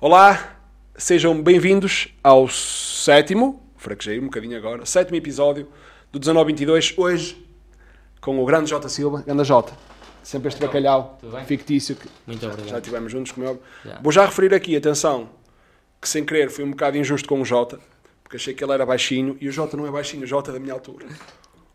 [0.00, 0.56] Olá,
[0.96, 5.64] sejam bem-vindos ao sétimo, fraquejei um bocadinho agora, sétimo episódio
[6.12, 7.46] do 1922, hoje
[8.20, 9.72] com o grande Jota Silva, grande Jota.
[10.22, 11.44] Sempre este bacalhau tudo bem?
[11.46, 12.70] fictício que Muito já, obrigado.
[12.70, 13.64] já estivemos juntos, como é óbvio.
[13.84, 13.98] Já.
[14.02, 15.30] Vou já referir aqui, atenção,
[16.00, 17.78] que sem querer fui um bocado injusto com o Jota,
[18.22, 20.54] porque achei que ele era baixinho, e o Jota não é baixinho, o Jota é
[20.54, 21.06] da minha altura.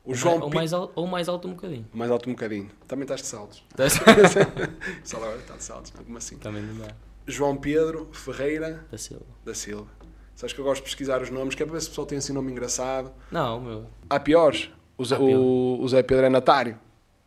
[0.04, 1.88] O João ou, Pi- mais al- ou mais alto um bocadinho.
[1.92, 2.70] mais alto um bocadinho.
[2.88, 3.64] Também estás de saltos.
[5.04, 5.92] Só agora está de saltos?
[5.92, 6.38] Como assim?
[6.38, 6.94] Também não dá.
[7.28, 9.26] João Pedro Ferreira Da Silva.
[9.44, 9.88] da Silva.
[10.36, 12.06] Sabes que eu gosto de pesquisar os nomes, que é para ver se o pessoal
[12.08, 13.12] tem assim nome engraçado.
[13.32, 13.86] Não, meu.
[14.10, 14.70] Há piores.
[14.98, 16.78] O Zé, o, o Zé Pedro é Natário.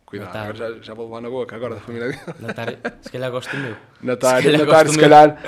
[0.05, 0.51] Cuidado, Natário.
[0.55, 2.21] agora já, já vou levar na boca, agora da família dele.
[2.41, 3.77] Natário, se calhar gosto do meu.
[4.03, 5.43] Natário, calhar Natário, se calhar.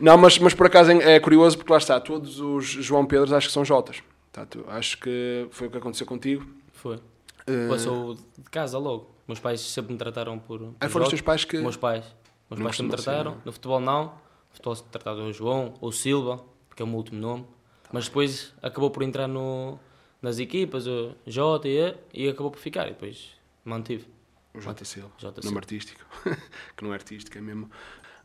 [0.00, 3.46] Não, mas, mas por acaso é curioso porque lá está, todos os João Pedros acho
[3.48, 4.02] que são Jotas.
[4.32, 6.44] Tá, tu- acho que foi o que aconteceu contigo.
[6.72, 6.98] Foi.
[7.46, 9.10] Eh, Passou de casa logo.
[9.28, 10.58] Meus pais sempre me trataram por.
[10.58, 11.58] por ah, foram os teus pais que.
[11.58, 12.04] Meus pais.
[12.52, 13.30] Meus Não pais sempre me ser, trataram.
[13.32, 13.42] não é?
[13.44, 14.04] No futebol não.
[14.04, 14.12] No
[14.52, 17.46] futebol se tratava o João ou Silva, porque é o meu último nome.
[17.92, 19.78] Mas depois acabou por entrar no,
[20.20, 21.78] nas equipas, o J e
[22.14, 22.86] E, e acabou por ficar.
[22.86, 23.30] E depois
[23.64, 24.06] mantive.
[24.54, 25.10] O Jota Silva.
[25.22, 25.58] Nome Silva.
[25.58, 26.00] artístico.
[26.76, 27.70] que não é artístico, é mesmo.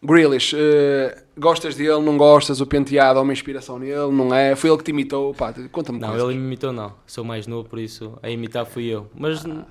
[0.03, 2.61] Grealish, eh, gostas dele, não gostas?
[2.61, 4.55] O penteado é uma inspiração nele, não é?
[4.55, 5.33] Foi ele que te imitou?
[5.33, 6.29] Pá, conta-me Não, coisas.
[6.29, 6.93] ele me imitou não.
[7.07, 9.09] Sou mais novo, por isso a imitar fui eu.
[9.15, 9.65] Mas n-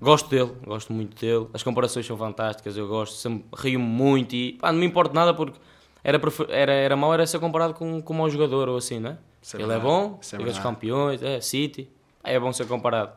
[0.00, 1.48] gosto dele, gosto muito dele.
[1.52, 5.34] As comparações são fantásticas, eu gosto, sempre rio muito e pá, não me importa nada
[5.34, 5.58] porque
[6.02, 9.18] era, era, era mau era ser comparado com, com um mau jogador ou assim, né?
[9.54, 10.58] Ele é bom, é Liga dos.
[10.58, 11.88] Campeões, é City,
[12.22, 13.12] é bom ser comparado.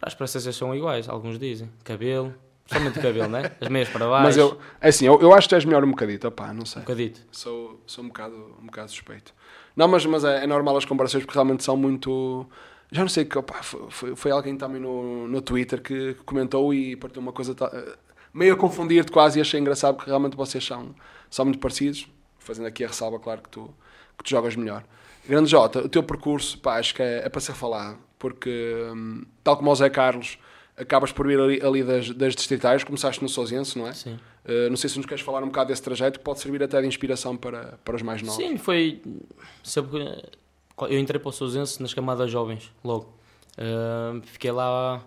[0.00, 1.68] As prestações são iguais, alguns dizem.
[1.82, 2.34] Cabelo,
[2.64, 3.50] principalmente cabelo, né?
[3.60, 5.90] As meias para baixo, Mas eu, é assim, eu, eu acho que és melhor um
[5.90, 6.80] bocadito, opá, não sei.
[6.80, 7.20] um bocadito.
[7.32, 9.34] Sou, sou um, bocado, um bocado suspeito.
[9.74, 12.46] Não, mas, mas é, é normal as comparações porque realmente são muito.
[12.92, 16.96] Já não sei que opá, foi, foi, alguém também no, no Twitter que comentou e
[16.96, 17.96] partiu uma coisa eh,
[18.34, 20.94] meio a confundir-te quase e achei engraçado porque realmente vocês são,
[21.30, 22.08] são muito parecidos.
[22.38, 23.72] Fazendo aqui a ressalva, claro, que tu,
[24.18, 24.82] que tu jogas melhor.
[25.28, 29.24] Grande Jota, o teu percurso, pá, acho que é, é para ser falado porque, hum,
[29.42, 30.38] tal como o Zé Carlos,
[30.76, 33.94] acabas por vir ali, ali das, das distritais, começaste no Sozense, não é?
[33.94, 34.20] Sim.
[34.44, 36.80] Uh, não sei se nos queres falar um bocado desse trajeto que pode servir até
[36.80, 38.36] de inspiração para, para os mais novos.
[38.36, 39.00] Sim, foi.
[39.02, 40.39] Que
[40.88, 43.12] eu entrei para o Sousense nas camadas jovens, logo.
[43.58, 45.02] Uh, fiquei lá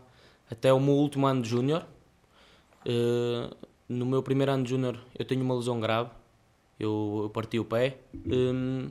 [0.52, 1.84] até o meu último ano de júnior.
[2.86, 3.56] Uh,
[3.88, 6.10] no meu primeiro ano de júnior eu tenho uma lesão grave.
[6.80, 7.98] Eu, eu parti o pé.
[8.26, 8.90] Um,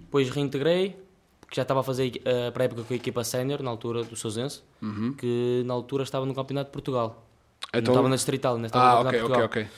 [0.00, 0.96] depois reintegrei,
[1.40, 2.12] porque já estava a fazer
[2.48, 5.12] a pré-época com a equipa sénior, na altura do Sousense, Uhum.
[5.14, 7.26] que na altura estava no Campeonato de Portugal.
[7.72, 9.68] Não Então- estava na Distrital, ainda estava Ah, no Campeonato ok, de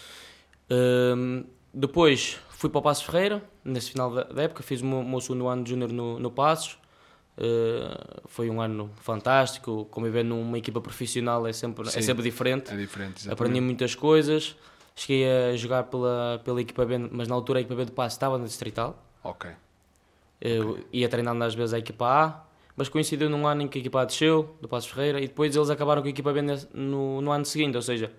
[0.68, 1.46] Portugal.
[1.72, 5.20] depois fui para o Passos Ferreira, nesse final da, da época, fiz o meu, meu
[5.20, 6.78] segundo ano de júnior no, no Passos.
[7.36, 11.98] Uh, foi um ano fantástico, conviver numa equipa profissional é sempre, Sim.
[11.98, 12.72] é sempre diferente.
[12.72, 13.32] É diferente, exatamente.
[13.32, 14.56] Aprendi muitas coisas.
[14.94, 18.14] Cheguei a jogar pela, pela equipa B, mas na altura a equipa B do Passos
[18.14, 19.04] estava na Distrital.
[19.22, 19.50] Ok.
[20.40, 22.44] Eu ia treinando às vezes a equipa A,
[22.74, 25.54] mas coincidiu num ano em que a equipa A desceu, do Passos Ferreira, e depois
[25.54, 26.40] eles acabaram com a equipa B
[26.72, 27.76] no, no ano seguinte.
[27.76, 28.10] Ou seja,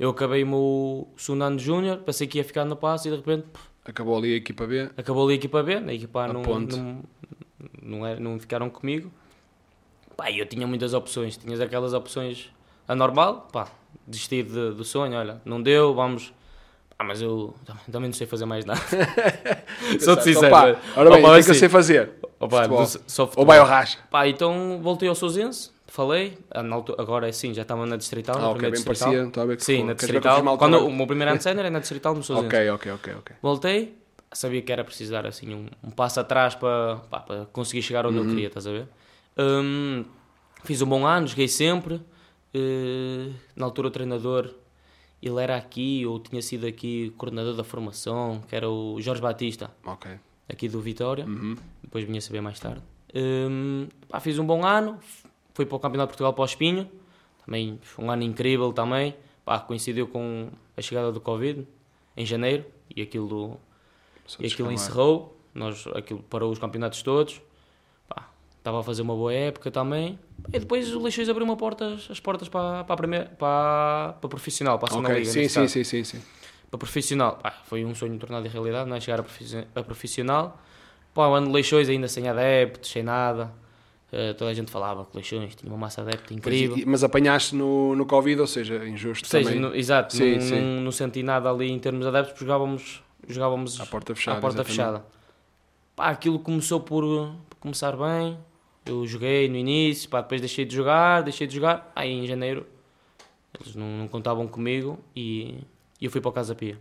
[0.00, 3.10] eu acabei o meu segundo ano de júnior, pensei que ia ficar no Passos e
[3.10, 3.46] de repente
[3.84, 4.88] Acabou ali a equipa B.
[4.96, 7.02] acabou ali a equipa B, a equipa A A não, não,
[7.82, 9.10] não, não ficaram comigo.
[10.16, 12.50] Pá, eu tinha muitas opções, tinhas aquelas opções
[12.88, 13.68] anormal, pá,
[14.06, 16.32] desistir de- do sonho, olha, não deu, vamos.
[16.98, 17.52] Ah, mas eu
[17.90, 18.80] também, não sei fazer mais nada.
[20.00, 20.46] Sou-te sincero.
[20.46, 22.12] Opa, ora bem, o que é que eu assim, sei fazer?
[22.38, 22.86] opa, Futebol.
[22.86, 23.46] sei- só Ou futebol.
[23.46, 23.98] vai ao racha.
[24.10, 26.60] Pá, então voltei ao Sousense, falei, ah,
[26.98, 29.08] agora sim, já estava na Distrital, Ah, na ok, primeira bem Distrital.
[29.12, 29.28] parecia.
[29.28, 30.58] Estou a ver que Sim, na Distrital.
[30.58, 32.46] Quando o meu primeiro ano de era na Distrital, no Sousense.
[32.48, 33.36] Ok, ok, ok, ok.
[33.40, 33.96] Voltei,
[34.32, 38.04] sabia que era preciso dar assim um, um passo atrás para, pá, para conseguir chegar
[38.06, 38.88] onde eu queria, estás a ver?
[39.38, 40.04] Hum,
[40.64, 42.00] fiz um bom ano, joguei sempre.
[42.52, 44.50] Eh, na altura o treinador,
[45.22, 49.70] ele era aqui, ou tinha sido aqui coordenador da formação, que era o Jorge Batista,
[49.86, 50.10] Ok.
[50.48, 51.24] aqui do Vitória.
[51.24, 51.56] Uhum.
[51.80, 52.82] Depois vinha saber mais tarde.
[53.14, 54.98] Hum, pá, fiz um bom ano,
[55.54, 56.90] fui para o Campeonato de Portugal para o Espinho,
[57.46, 59.14] também foi um ano incrível também.
[59.44, 61.66] Pá, coincidiu com a chegada do Covid
[62.16, 62.64] em janeiro
[62.94, 63.60] e aquilo,
[64.26, 65.38] Só e aquilo encerrou.
[65.54, 67.40] Nós, aquilo parou os campeonatos todos.
[68.08, 68.28] Pá,
[68.58, 70.18] estava a fazer uma boa época também.
[70.52, 74.28] E depois o Leixões abriu uma porta, as portas para, para a primeira, para, para
[74.28, 75.30] profissional, para a segunda Ok, liga.
[75.32, 76.22] sim, sim, sim, sim, sim.
[76.70, 79.00] para profissional, pá, foi um sonho tornado em realidade, não é?
[79.00, 80.58] Chegar a, a profissional.
[81.12, 83.52] Pá, o ano de Leixões ainda sem adeptos, sem nada.
[84.16, 86.76] Eh, toda a gente falava que Leixões tinha uma massa de adeptos incrível.
[86.76, 89.60] Mas, mas apanhaste no, no Covid, ou seja, injusto Ou seja, também.
[89.60, 90.60] no- exato, Sim, não, sim.
[90.60, 94.38] Não, não senti nada ali em termos de adeptos, porque jogávamos, jogávamos À porta fechada,
[94.38, 94.76] à porta exatamente.
[94.76, 95.04] fechada.
[95.96, 97.02] Pá, aquilo começou por,
[97.50, 98.38] por começar bem.
[98.86, 101.90] Eu joguei no início, pá, depois deixei de jogar, deixei de jogar.
[101.96, 102.66] Aí em janeiro
[103.60, 105.58] eles não, não contavam comigo e,
[106.00, 106.78] e eu fui para o Casa Pia.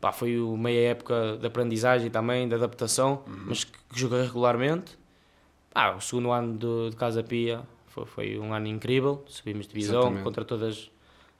[0.00, 3.44] pá, foi meia época de aprendizagem também, de adaptação, Uhum.
[3.46, 4.98] mas que, que joguei regularmente.
[5.72, 9.74] Pá, o segundo ano de, de Casa Pia foi, foi um ano incrível, subimos de
[9.74, 10.24] divisão Exatamente.
[10.24, 10.90] contra todas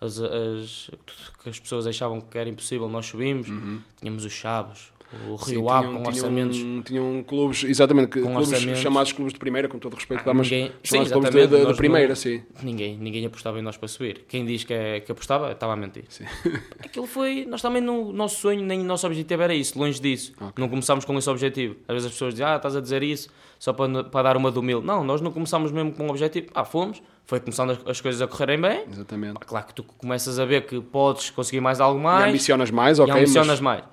[0.01, 3.49] as, as tudo que as pessoas achavam que era impossível, nós subimos.
[3.49, 3.81] Uhum.
[3.99, 4.93] Tínhamos os Chaves,
[5.29, 6.59] o Rio Ave com orçamentos.
[6.85, 10.33] Tinham clubes, exatamente, que, Com clubes chamados clubes de primeira, com todo o respeito, Ah,
[10.35, 12.43] mas ninguém- sim, clubes de, de- de primeira, não- sim.
[12.63, 14.25] Ninguém, ninguém apostava em nós para subir.
[14.29, 16.05] Quem diz que, é, que apostava estava a mentir.
[16.09, 16.25] Sim.
[16.85, 17.45] Aquilo foi.
[17.49, 20.33] Nós também, no nosso sonho, nem o nosso objetivo era isso, longe disso.
[20.41, 20.53] Ok.
[20.59, 21.77] Não começámos com esse objetivo.
[21.89, 23.29] Às vezes as pessoas dizem, ah, estás a dizer isso
[23.59, 24.81] só para, para dar uma do mil.
[24.81, 26.47] Não, nós não começámos mesmo com um objetivo.
[26.55, 28.85] Ah, fomos, foi começando as, as coisas a correrem bem.
[28.91, 29.39] Exatamente.
[29.41, 32.29] Claro que tu começas a ver que podes conseguir mais algo E mais.
[32.29, 33.85] ambicionas mais, ok, e ambicionas mas mais.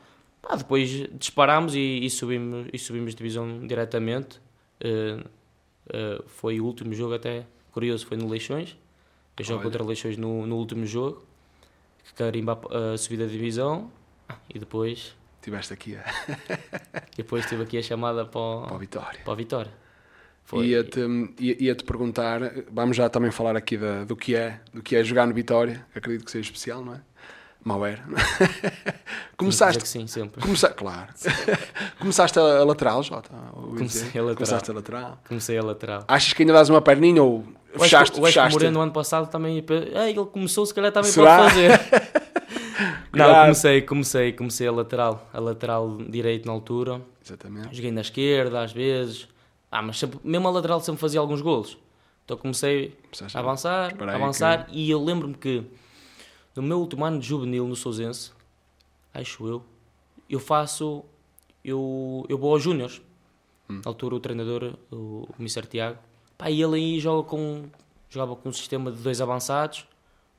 [0.47, 0.89] Pá, depois
[1.19, 4.39] disparámos e, e subimos, e subimos divisão diretamente.
[4.79, 5.23] Eh,
[5.94, 8.77] eh, foi o último jogo até, curioso, foi no Leixões.
[9.38, 9.69] Eu jogo Olha.
[9.69, 11.23] contra Leixões no, no último jogo,
[12.05, 13.91] que carimba a, subida de divisão.
[14.29, 16.03] Ah, E depois, estiveste aqui a,
[17.15, 19.19] depois tive aqui a chamada para, para a o- vitória.
[19.23, 19.71] para a Vitória.
[20.53, 21.00] Ia-te
[21.39, 22.39] ia, ia-te perguntar,
[22.71, 25.85] vamos já também falar aqui da, do, que é, do que é jogar no Vitória,
[25.93, 27.01] acredito que seja especial, não é?
[27.67, 28.01] Mal era.
[29.35, 30.41] Começaste, Que sim, sempre.
[30.41, 30.69] Começa...
[30.69, 31.09] Claro.
[31.99, 33.29] Começaste a, a lateral, Jota?
[33.53, 34.35] Comecei a lateral.
[34.35, 35.17] Começaste a lateral.
[35.27, 36.03] Comecei a lateral.
[36.07, 37.43] Achas que ainda dás uma perninha ou
[37.75, 38.13] O fechaste?
[38.13, 38.53] o Esco fechaste?
[38.53, 39.61] Moreno no ano passado também.
[39.95, 41.39] Ah, ele começou, se calhar também Será?
[41.39, 41.79] pode fazer.
[43.11, 43.41] Não, Cuidado.
[43.41, 47.01] comecei, comecei, comecei a lateral, a lateral direito na altura.
[47.25, 47.75] Exatamente.
[47.75, 49.27] Joguei na esquerda às vezes.
[49.69, 51.77] Ah, mas sempre, mesmo a lateral sempre fazia alguns golos.
[52.23, 52.95] Então comecei
[53.33, 55.63] a avançar, a avançar e eu lembro-me que
[56.62, 58.31] no meu último ano de juvenil no Sousense,
[59.13, 59.63] acho eu,
[60.30, 61.04] eu faço,
[61.63, 63.01] eu, eu vou aos Júniors.
[63.69, 63.81] Hum.
[63.83, 65.68] Na altura o treinador, o, o Mr.
[65.68, 65.98] Tiago,
[66.38, 67.65] pá, e ele aí joga com,
[68.09, 69.86] jogava com um sistema de dois avançados,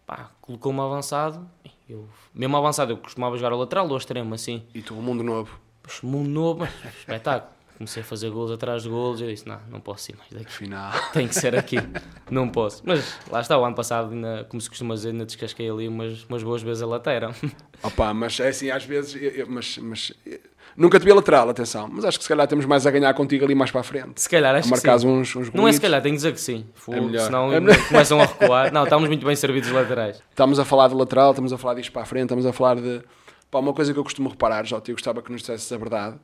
[0.06, 1.49] pá, colocou-me avançado,
[1.88, 5.03] eu, mesmo avançado eu costumava jogar ao lateral ou ao extremo, assim, E tu, um
[5.03, 5.59] mundo novo.
[5.82, 7.57] Pois, mundo novo, mas espetáculo.
[7.78, 10.30] Comecei a fazer gols atrás de gols e eu disse, não, não posso ir mais
[10.32, 10.46] daqui.
[10.46, 10.90] Afinal.
[11.14, 11.76] Tem que ser aqui.
[12.30, 12.82] não posso.
[12.84, 16.25] Mas lá está, o ano passado, ainda, como se costuma dizer, ainda descasquei ali umas,
[16.25, 17.32] umas boas vezes a lateral.
[17.82, 19.14] Opa, mas é assim, às vezes.
[19.14, 20.40] eu- eu- mas, mas eu-
[20.76, 21.88] nunca te vi a lateral, atenção.
[21.88, 24.20] Mas acho que se calhar temos mais a ganhar contigo ali mais para a frente.
[24.20, 25.06] Se calhar, A acho que sim.
[25.06, 26.66] uns, uns Não é se calhar, tenho que dizer que sim.
[26.75, 27.26] Fogo, É melhor.
[27.26, 27.86] Senão É melhor.
[27.86, 28.72] começam a recuar.
[28.72, 30.20] Não, estamos muito bem servidos os laterais.
[30.30, 32.75] Estamos a falar de lateral, estamos a falar disto para a frente, estamos a falar
[32.75, 33.02] de.
[33.48, 36.16] Pá, uma coisa que eu costumo reparar, Jota, eu gostava que nos dissesses a verdade.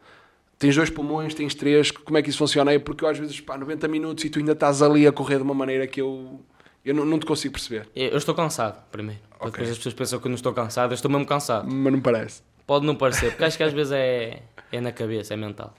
[0.59, 2.73] Tens dois pulmões, tens três, como é que isso funciona?
[2.73, 5.37] É porque eu às vezes, pá, 90 minutos e tu ainda estás ali a correr
[5.37, 6.41] de uma maneira que eu,
[6.85, 7.89] eu não, não te consigo perceber.
[7.95, 9.21] Eu estou cansado, primeiro.
[9.41, 9.51] Ok.
[9.51, 11.69] Depois as pessoas pensam que eu não estou cansado, eu estou mesmo cansado.
[11.71, 12.43] Mas não parece.
[12.67, 14.43] Pode não parecer, porque acho que às vezes é,
[14.73, 15.75] é na cabeça, é mental.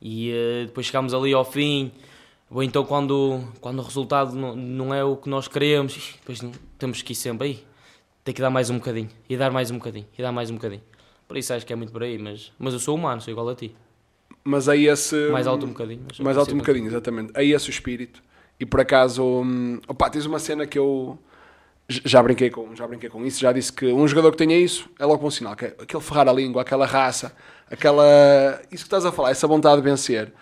[0.00, 1.90] E eh, depois chegamos ali ao fim,
[2.50, 6.52] ou então quando, quando o resultado não, não é o que nós queremos, depois não-
[6.78, 7.64] temos que ir sempre aí.
[8.22, 10.54] Tem que dar mais um bocadinho, e dar mais um bocadinho, e dar mais um
[10.54, 10.82] bocadinho.
[11.26, 13.48] Por isso acho que é muito por aí, mas, mas eu sou humano, sou igual
[13.48, 13.74] a ti.
[14.48, 15.14] Mas aí esse.
[15.30, 16.00] Mais alto um bocadinho.
[16.20, 17.32] Mais alto um bocadinho, exatamente.
[17.34, 18.22] Aí esse o espírito.
[18.58, 21.18] E por acaso, hum, opá, tens uma cena que eu
[21.88, 24.88] já brinquei com, já brinquei com isso, já disse que um jogador que tenha isso
[24.98, 27.32] é logo um sinal, que é aquele ferrar a língua, aquela raça,
[27.70, 28.04] aquela
[28.72, 30.32] isso que estás a falar, essa vontade de vencer.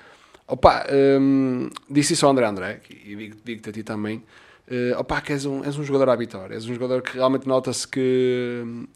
[0.47, 0.87] Opa,
[1.21, 4.23] hum, disse isso ao André André, e digo- digo-te a ti também.
[4.69, 7.47] Uh, opa, que és um, és um jogador à vitória, és um jogador que realmente
[7.47, 8.87] nota-se que, hum,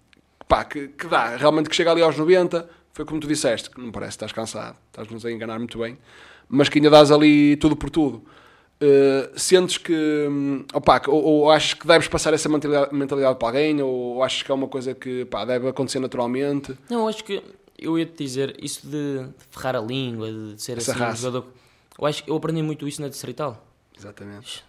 [0.49, 3.81] pá, que, que dá, realmente que chega ali aos 90, foi como tu disseste, que
[3.81, 5.97] não parece que estás cansado, estás-nos a enganar muito bem,
[6.49, 8.23] mas que ainda dás ali tudo por tudo.
[8.83, 10.65] Uh, sentes que, hum,
[11.03, 14.43] que- ou, ou achas que deves passar essa mentalidade, mentalidade para alguém, ou, ou achas
[14.43, 16.75] que é uma coisa que pá, deve acontecer naturalmente?
[16.89, 17.43] Não, acho que
[17.79, 21.23] eu ia te dizer isso de ferrar a língua, de ser Essa assim um raça.
[21.23, 21.47] jogador.
[21.99, 23.67] Eu acho que eu aprendi muito isso na Distrital.
[24.01, 24.65] Exatamente.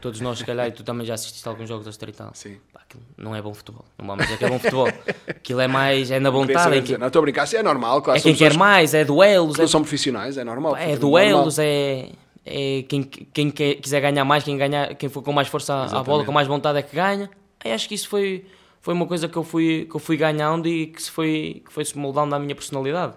[0.00, 2.30] Todos nós, se calhar, e tu também já assististe a alguns jogos da Distrital.
[2.32, 2.56] Sim.
[2.72, 2.80] Pá,
[3.18, 3.84] não é bom futebol.
[3.98, 4.88] Não vamos dizer que é bom futebol.
[5.28, 6.76] Aquilo é mais, é na vontade.
[6.78, 8.18] É, que, não estou a brincar, é normal, claro.
[8.18, 10.76] é quem quer pessoas mais, é duelos, que é, não são profissionais, é normal.
[10.76, 12.08] é é duelos, é,
[12.46, 16.00] é quem, quem quer- quiser ganhar mais, quem, ganhar, quem for com mais força à-
[16.00, 17.30] à bola, com mais vontade é que ganha.
[17.64, 18.44] Aí acho que isso foi,
[18.80, 21.72] foi uma coisa que eu fui, que eu fui ganhando e que se foi, que
[21.72, 23.14] foi se moldando à minha personalidade.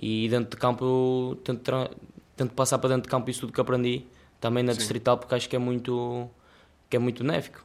[0.00, 1.90] E dentro de campo eu tento,
[2.36, 4.04] tento passar para dentro de campo isso tudo que aprendi,
[4.44, 4.78] também na Sim.
[4.78, 6.28] distrital, porque acho que é muito,
[6.90, 7.64] que é muito benéfico.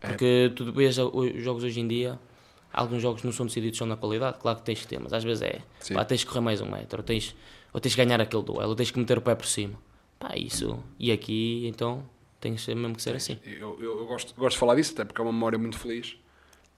[0.00, 0.06] É.
[0.06, 2.20] Porque tu vês os jogos hoje em dia,
[2.72, 5.24] alguns jogos não são decididos só na qualidade, claro que tens que ter, mas às
[5.24, 5.94] vezes é, Sim.
[5.94, 7.34] pá, tens que correr mais um metro, ou tens,
[7.72, 9.74] ou tens que ganhar aquele duelo, ou tens que meter o pé por cima.
[10.20, 12.04] Pá, isso, e aqui então
[12.40, 13.36] tem mesmo que ser assim.
[13.44, 16.16] Eu, eu- eu gosto, gosto de falar disso, até porque é uma memória muito feliz.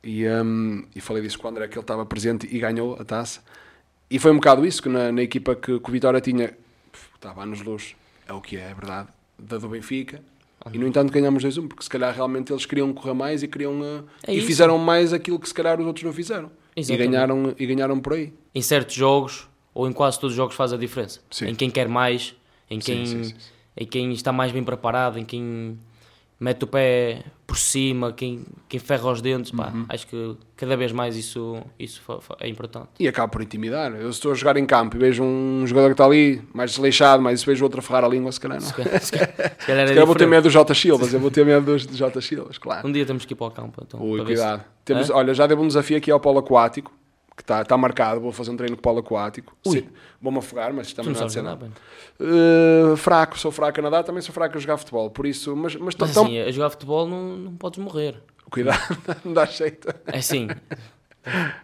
[0.02, 3.04] E, hum, e falei disso com o André, que ele estava presente e ganhou a
[3.04, 3.44] taça.
[4.10, 6.56] E foi um bocado isso, que na, na equipa que, que o Vitória tinha,
[7.14, 7.94] estava anos luz,
[8.26, 9.08] é o que é, é verdade,
[9.38, 10.22] da do Benfica,
[10.72, 13.80] E no entanto ganhamos 2-1, porque se calhar realmente eles queriam correr mais e queriam
[13.80, 14.46] uh, É e isso.
[14.46, 16.50] fizeram mais aquilo que se calhar os outros não fizeram.
[16.76, 18.32] E ganharam, e ganharam por aí.
[18.54, 21.20] Em certos jogos, ou em quase todos os jogos, faz a diferença.
[21.30, 21.48] Sim.
[21.48, 22.34] Em quem quer mais,
[22.70, 23.34] em quem, sim, sim.
[23.76, 25.78] em quem está mais bem preparado, em quem
[26.42, 29.52] mete o pé por cima, quem, quem ferra os dentes.
[29.52, 29.84] Pá, Uhum.
[29.88, 32.02] Acho que cada vez mais isso, isso
[32.40, 32.88] é importante.
[32.98, 33.92] E acaba por intimidar.
[33.94, 37.22] Eu estou a jogar em campo e vejo um jogador que está ali mais desleixado,
[37.22, 38.66] mas vejo outro a ferrar a língua, se calhar não.
[38.66, 40.74] Se calhar, se calhar- se calhar é Se calhar vou ter medo dos J.
[40.74, 42.20] Silvas, eu vou ter medo dos J.
[42.20, 42.88] Silvas, claro.
[42.88, 43.82] Um dia temos que ir para o campo.
[43.86, 44.64] Então, Ui, cuidado.
[44.84, 45.14] Temos, Hã?
[45.14, 46.92] olha, já devo um desafio aqui ao polo aquático,
[47.36, 48.20] que está está marcado.
[48.20, 49.56] Vou fazer um treino com polo aquático.
[49.66, 49.88] Sim,
[50.20, 51.72] Vou-me afogar, mas isto Tu também não não de nadar, nada.
[52.20, 55.10] Uh, fraco, sou fraco a nadar, também sou fraco a jogar futebol.
[55.10, 58.22] Por isso, mas, mas, Mas tão- assim, a jogar futebol não, não podes morrer.
[58.50, 58.78] cuidado,
[59.24, 59.88] não dá jeito.
[60.06, 60.48] É assim.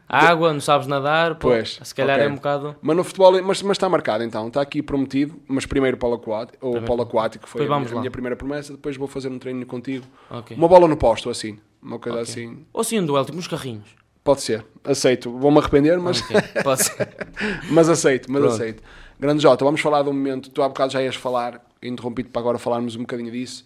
[0.09, 2.27] Água, não sabes nadar, pô, Pois, se calhar ok.
[2.29, 2.77] é um bocado.
[2.81, 6.65] Mas no futebol, mas, mas está marcado então, está aqui prometido, mas primeiro polo aquático,
[6.65, 9.67] ou polo aquático foi a minha, a minha primeira promessa, depois vou fazer um treino
[9.67, 10.07] contigo.
[10.31, 10.57] Ok.
[10.57, 12.31] Uma bola no posto, assim, uma coisa Ok.
[12.31, 12.65] assim.
[12.73, 13.98] Ou assim um duelo, tipo uns carrinhos.
[14.25, 15.31] Pode ser, aceito.
[15.31, 17.09] Vou-me arrepender, mas, Ok, Pode ser.
[17.71, 18.55] mas aceito, mas Pronto.
[18.55, 18.83] aceito.
[19.19, 22.41] Grande Jota, vamos falar de um momento, tu há bocado já ias falar, interrompido para
[22.41, 23.65] agora falarmos um bocadinho disso,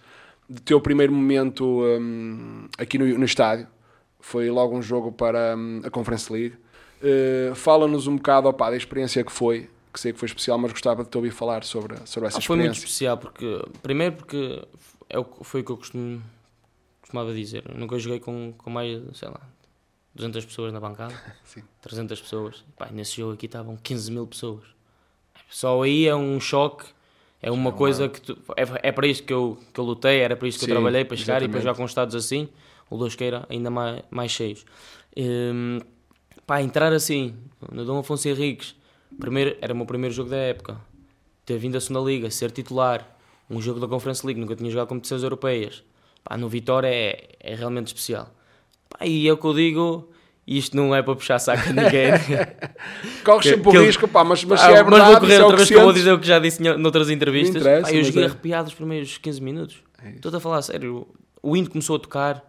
[0.49, 3.67] de teu primeiro momento hum, aqui no, no estádio,
[4.21, 6.55] foi logo um jogo para hum, a Conference League.
[7.03, 10.71] Uh, Fala-nos um bocado opá, da experiência que foi, que sei que foi especial, mas
[10.73, 12.87] gostava de te ouvir falar sobre, sobre essa Ah, foi muito experiência.
[12.87, 14.63] especial porque, primeiro porque
[15.11, 16.23] é o, foi o que eu costumo,
[17.01, 17.65] costumava dizer.
[17.69, 19.41] Eu nunca joguei com, com mais, sei lá,
[20.15, 21.15] 200 pessoas na bancada,
[21.45, 21.63] Sim.
[21.81, 22.65] 300 pessoas.
[22.77, 24.65] Pá, nesse jogo aqui estavam 15 mil pessoas.
[25.49, 26.87] Só aí é um choque,
[27.41, 30.37] é uma coisa que tu, é, é para isto que eu, que eu lutei, era
[30.37, 31.77] para isto que Sim, eu trabalhei para chegar e depois exatamente.
[31.77, 32.49] já com estados assim,
[32.89, 34.65] o Deus queira, ainda mais, mais cheios.
[35.17, 35.81] Hum,
[36.47, 37.35] pá, entrar assim,
[37.71, 38.75] no Dom Afonso Henriques,
[39.19, 40.81] primeiro, era o meu primeiro jogo da época,
[41.45, 43.07] ter vindo a segunda liga, ser titular,
[43.51, 45.83] um jogo da Conference League, nunca tinha jogado competições europeias,
[46.25, 48.31] pá, no Vitória é, é realmente especial.
[48.99, 50.13] Pá, e é o que eu digo,
[50.47, 52.11] isto não é para puxar saco a ninguém.
[53.25, 55.43] Corres sempre o risco, pá, mas, mas Ah, se é mas verdade, vou correr é
[55.43, 57.63] outra vez que eu vou dizer o que já disse noutras entrevistas.
[57.63, 58.27] Pá, eu mas joguei é.
[58.27, 59.77] arrepiado os primeiros 15 minutos.
[60.05, 60.11] É.
[60.11, 61.07] Estou a falar a sério.
[61.43, 62.41] O hino começou a tocar.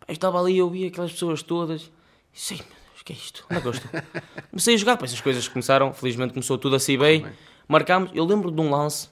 [0.00, 1.90] Pá, eu estava ali, eu vi aquelas pessoas todas.
[2.34, 3.44] E sei, meu Deus, o que é isto?
[3.50, 3.90] Onde é que eu estou?
[4.50, 5.92] Comecei a jogar, depois as coisas começaram.
[5.92, 7.22] Felizmente começou tudo a sair bem.
[7.22, 7.32] Bem.
[7.68, 8.10] Marcámos.
[8.14, 9.08] Eu lembro de um lance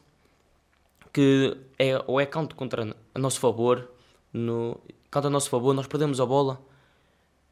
[1.13, 3.89] que é, ou é canto contra a nosso favor.
[4.33, 4.81] No,
[5.11, 6.61] canto a nosso favor, nós perdemos a bola.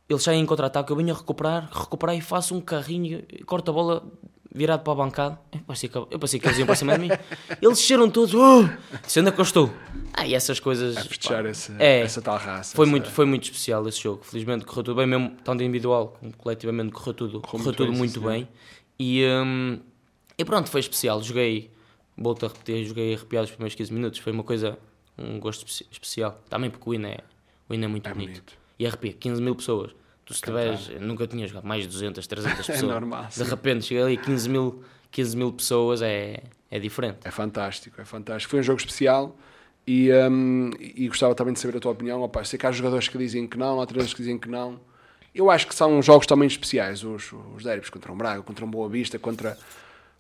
[0.09, 3.75] Eles saem em contra-ataque, eu venho a recuperar, recuperar e faço um carrinho corto a
[3.75, 4.07] bola
[4.55, 5.39] virado para a bancada.
[5.53, 7.09] Eu pensei que, eu pensei que eles iam para cima de mim.
[7.61, 8.33] Eles desceram todos.
[8.35, 8.67] Oh!
[9.05, 9.71] Disse, onde é que eu estou?
[10.15, 10.97] Ah, e essas coisas.
[10.97, 12.01] A pá, essa, é.
[12.01, 12.75] essa tal raça.
[12.75, 14.25] foi, essa- muito, foi muito especial esse jogo.
[14.25, 17.99] Felizmente correu tudo bem, mesmo tanto individual como coletivamente correu tudo, correu muito tudo bem,
[17.99, 18.49] muito sim, bem.
[18.99, 19.79] E, hum,
[20.39, 21.23] e pronto, foi especial.
[21.23, 21.71] Joguei,
[22.17, 24.19] volto a repetir, joguei arrepiado os primeiros 15 minutos.
[24.21, 24.79] Foi uma coisa,
[25.19, 26.43] um gosto especi- especial.
[26.49, 27.19] Também porque o hino é,
[27.69, 28.29] o hino é muito É bonito.
[28.31, 28.58] bonito.
[28.79, 29.91] E arrepia, 15 mil pessoas.
[30.25, 32.83] Tu se tiveres, nunca tinha jogado mais de 200, 300 É pessoas.
[32.93, 33.45] normal, de sim.
[33.45, 37.19] repente chega ali 15 mil, 15 mil pessoas, é, é diferente.
[37.25, 38.51] É fantástico, é fantástico.
[38.51, 39.35] Foi um jogo especial
[39.87, 42.21] e, hum, e gostava também de saber a tua opinião.
[42.23, 44.79] Opa, sei que há jogadores que dizem que não, há treinadores que dizem que não.
[45.35, 48.71] Eu acho que são jogos também especiais, os, os derbys contra um Braga, contra um
[48.71, 49.57] Boa Vista, contra...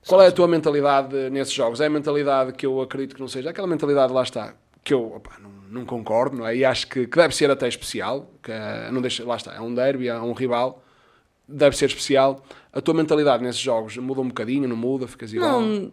[0.07, 1.81] Qual é a tua mentalidade nesses jogos?
[1.81, 4.55] É a mentalidade que eu acredito que não seja, aquela mentalidade lá está,
[4.88, 6.57] que eu opa, não, não concordo, não é?
[6.57, 9.61] E acho que, que deve ser até especial, que eh, não deixa, lá está, é
[9.61, 10.83] um derby, é um rival,
[11.47, 12.42] deve ser especial.
[12.73, 15.07] A tua mentalidade nesses jogos muda um bocadinho, não muda?
[15.07, 15.61] Ficas igual?
[15.61, 15.92] Não,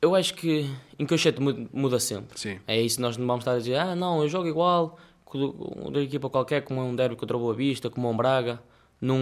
[0.00, 2.38] eu acho que em Cochete muda, muda sempre.
[2.38, 2.60] Sim.
[2.66, 4.96] É isso, nós não vamos estar a dizer, ah, não, eu jogo igual
[5.34, 8.60] outra equipa qualquer, como é um derby contra o Boa Vista, como é um Braga.
[9.00, 9.18] Não,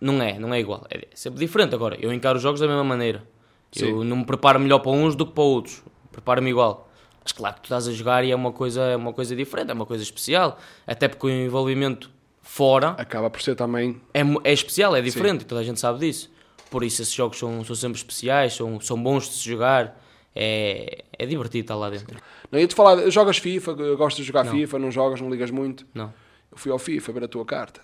[0.00, 0.86] não é, não é igual.
[0.90, 1.74] É sempre diferente.
[1.74, 3.26] Agora, eu encaro os jogos da mesma maneira.
[3.72, 3.88] Sim.
[3.88, 5.82] Eu não me preparo melhor para uns do que para outros.
[6.12, 6.88] Preparo-me igual.
[7.24, 9.70] Mas claro que tu estás a jogar e é uma coisa, é uma coisa diferente,
[9.70, 10.58] é uma coisa especial.
[10.86, 12.10] Até porque o envolvimento
[12.42, 16.30] fora Acaba por ser também é, é especial, é diferente, toda a gente sabe disso.
[16.70, 19.98] Por isso, esses jogos são, são sempre especiais, são, são bons de se jogar,
[20.34, 22.20] é, é divertido estar lá dentro.
[22.50, 24.52] Não ia-te falar, jogas FIFA, gostas de jogar Não.
[24.52, 25.86] FIFA, não jogas, não ligas muito.
[25.94, 26.12] Não.
[26.50, 27.80] Eu fui ao FIFA ver a tua carta.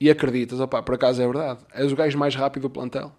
[0.00, 1.60] E acreditas, opá, por acaso é verdade.
[1.74, 3.12] És o gajo mais rápido do plantel.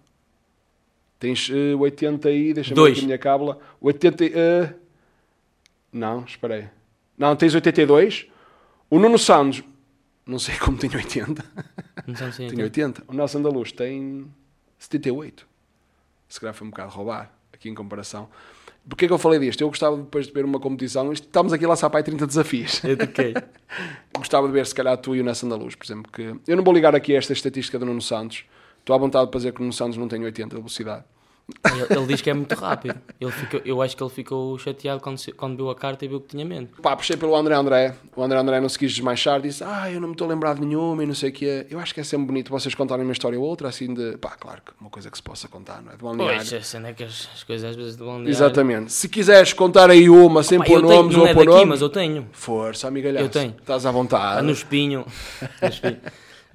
[1.18, 3.58] Tens eh, 80 aí, deixa-me ver aqui a minha cábula.
[3.80, 4.74] 80 eh,
[5.92, 6.68] Não, espera aí.
[7.18, 8.26] Não, tens 82.
[8.88, 9.62] O Nuno Santos,
[10.26, 11.44] não sei como tem 80.
[12.06, 13.04] Não sei tem 80.
[13.06, 14.26] O Nelson da Luz tem
[14.78, 15.46] 78.
[16.28, 18.28] Se calhar foi um bocado roubar, aqui em comparação.
[18.88, 19.60] Porquê que eu falei disto?
[19.60, 21.12] Eu gostava depois de ver uma competição.
[21.12, 22.82] Estamos aqui a lançar para aí 30 desafios.
[22.82, 23.34] Eu toquei.
[24.16, 26.10] Gostava de ver, se calhar, tu e o Nelson da Luz, por exemplo.
[26.10, 28.44] Que eu não vou ligar aqui a esta estatística do Nuno Santos.
[28.80, 31.04] Estou à vontade para dizer que o Nuno Santos não tem 80 de velocidade.
[31.64, 32.94] Ele, ele diz que é muito rápido.
[33.20, 36.20] Ele ficou, eu acho que ele ficou chateado quando, quando viu a carta e viu
[36.20, 36.70] que tinha menos.
[36.80, 37.94] Pá, puxei pelo André André.
[38.16, 39.40] O André André não se quis desmanchar.
[39.40, 41.48] Disse, ah, eu não me estou a lembrar de nenhuma e não sei o que
[41.48, 41.66] é.
[41.70, 44.16] Eu acho que é sempre bonito vocês contarem uma história ou outra, assim de...
[44.18, 45.96] Pá, claro que uma coisa que se possa contar, não é?
[45.96, 46.36] De balneário.
[46.36, 48.92] Pois, a cena é que as, as coisas às vezes de bom Exatamente.
[48.92, 51.68] Se quiseres contar aí uma, sem pôr nomes ou é pôr nomes...
[51.68, 52.28] mas eu tenho.
[52.32, 53.26] Força, amigalhaço.
[53.26, 53.54] Eu tenho.
[53.58, 54.38] Estás à vontade.
[54.38, 55.04] Ah, no espinho.
[55.60, 55.98] No espinho.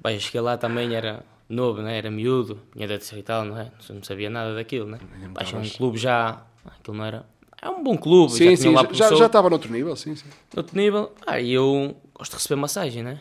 [0.04, 1.96] Eu cheguei lá também, era novo, né?
[1.96, 3.70] era miúdo, tinha de e tal, não é?
[3.90, 4.98] Não sabia nada daquilo, né?
[5.44, 6.42] Tinha um clube já.
[6.64, 7.26] Aquilo não era.
[7.60, 10.26] É um bom clube, Sim, já sim, lá já, já estava noutro nível, sim, sim.
[10.56, 11.12] Outro nível.
[11.26, 13.20] Ah, e eu gosto de receber massagem, né?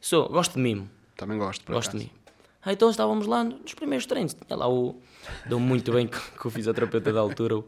[0.00, 0.88] Sou, gosto de mimo.
[1.16, 2.12] Também gosto, por Gosto de acaso.
[2.14, 2.20] mim.
[2.62, 4.34] Ah, então estávamos lá nos primeiros treinos.
[4.34, 5.00] Tinha lá o.
[5.46, 7.64] Deu muito bem com, com o fisioterapeuta da altura.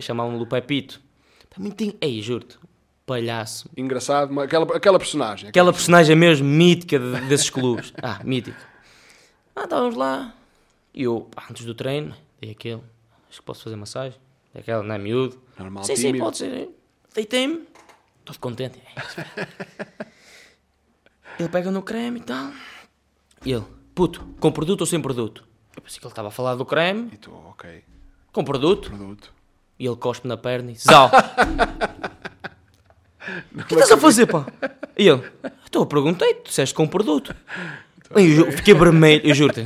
[0.00, 1.00] Chamavam-me o Pepito.
[1.58, 2.56] Muito Ei, juro-te.
[3.04, 3.68] Palhaço.
[3.76, 5.48] Engraçado, mas aquela, aquela personagem.
[5.48, 7.92] Aquela personagem mesmo mítica de- desses clubes.
[8.00, 8.56] Ah, mítica.
[9.54, 10.34] Ah, estávamos lá.
[10.94, 12.82] E eu, pá, antes do treino, dei aquele.
[13.28, 14.18] Acho que posso fazer massagem.
[14.54, 15.40] Aquela, não é miúdo.
[15.58, 16.24] Normal, sim, sim, tímido.
[16.24, 16.68] pode ser.
[17.14, 17.66] Deitei-me.
[18.24, 18.80] Todo contente.
[21.38, 22.50] Ele pega no creme e tal.
[23.46, 23.64] E ele,
[23.94, 25.48] puto, com produto ou sem produto?
[25.74, 27.82] Eu pensei que ele estava a falar do creme, E tu, ok,
[28.30, 28.90] com produto.
[28.90, 29.32] produto.
[29.78, 31.10] E ele cospe na perna e Zau!
[33.54, 34.44] O que estás a fazer, pá?
[34.98, 35.22] E ele,
[35.66, 37.34] então eu perguntei, tu disseste com produto.
[38.14, 39.60] Eu fiquei vermelho, eu juro-te.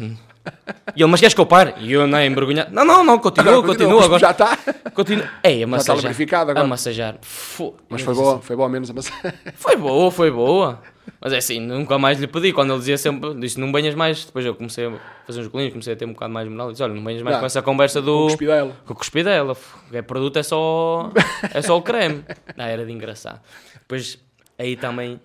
[0.95, 1.75] E ele, mas queres pare?
[1.79, 2.71] E eu, não, envergonhado.
[2.71, 3.95] Não, não, não, continua, Agora continua.
[3.95, 4.59] o Agora, Já está.
[4.95, 5.25] continua.
[5.43, 5.97] Ei, a está massajar.
[5.97, 6.65] lubrificado agora.
[6.67, 7.17] A massajar.
[7.23, 9.11] Fô- Mas foi boa, foi boa menos a maçã.
[9.57, 10.83] Foi boa, foi boa.
[11.21, 12.53] Mas é assim, nunca mais lhe pedi.
[12.53, 14.27] Quando ele dizia sempre, disse não banhas mais.
[14.27, 14.93] Depois eu comecei a
[15.27, 16.71] fazer uns golinhos, comecei a ter um bocado mais moral.
[16.71, 18.27] Disse, olha, não banhas mais Não, com essa conversa do.
[18.27, 18.77] cuspidela.
[18.85, 19.53] Com o cuspidela.
[19.55, 21.11] F- É produto, é só.
[21.55, 22.23] É só o creme.
[22.59, 23.41] Ah, era de engraçado.
[23.81, 24.19] Depois
[24.59, 25.19] aí também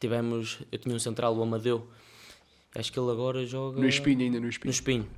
[0.00, 0.58] tivemos.
[0.72, 1.86] Eu tinha um central, o Amadeu.
[2.74, 3.80] Acho que ele agora joga.
[3.80, 4.70] No espinho ainda, no No espinho.
[4.70, 5.10] espinho.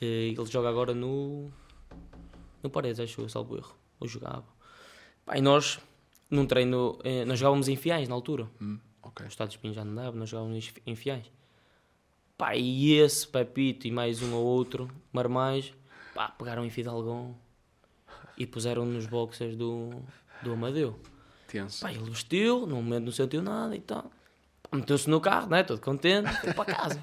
[0.00, 1.50] Eh, Ele joga agora no.
[2.62, 3.74] No Paredes, acho eu, salvo erro.
[4.00, 4.44] Ou jogava.
[5.26, 5.78] Pá, e nós,
[6.30, 8.48] num treino, eh, nós jogávamos em fiais na altura.
[8.60, 9.26] Hum, ok.
[9.26, 11.30] O estado de espinho já não dava, nós jogávamos em fiais.
[12.38, 15.72] Pá, e esse Pepito e mais um ou outro, marmais,
[16.14, 17.36] pá, pegaram em Fidalgão
[18.36, 19.90] e puseram nos boxers do,
[20.42, 20.98] do Amadeu.
[21.46, 21.82] Tenso.
[21.82, 24.10] Pá, ele vestiu, no momento não sentiu nada e tal.
[24.72, 25.62] Meteu-se no carro, né?
[25.62, 27.02] Todo contente, foi para casa.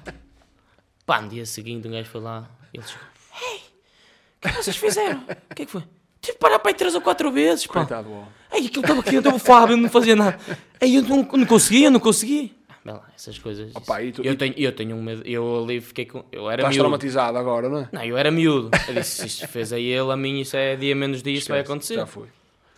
[1.06, 3.04] Pá, no dia seguinte um gajo foi lá e ele chegou:
[3.42, 5.24] Ei, o que é que vocês fizeram?
[5.50, 5.82] O que é que foi?
[6.20, 7.74] Tive que parar para aí três ou quatro vezes, pá.
[7.74, 8.08] Coitado.
[8.52, 10.38] Ei, aquilo estava aqui, eu estava Fábio, não fazia nada.
[10.80, 12.54] Ei, eu não, não conseguia, eu não consegui.
[12.84, 13.74] Ah, lá, essas coisas.
[13.74, 16.24] Opa, tu- eu, tenho, eu tenho um medo, eu ali fiquei com.
[16.32, 16.82] Eu era Estás miúdo.
[16.84, 17.88] traumatizado agora, não é?
[17.92, 18.70] Não, eu era miúdo.
[18.88, 21.48] Eu disse: se isto fez a ele, a mim, isso é dia menos dia, isso
[21.48, 21.94] vai Esquece, acontecer.
[21.94, 22.26] Já foi.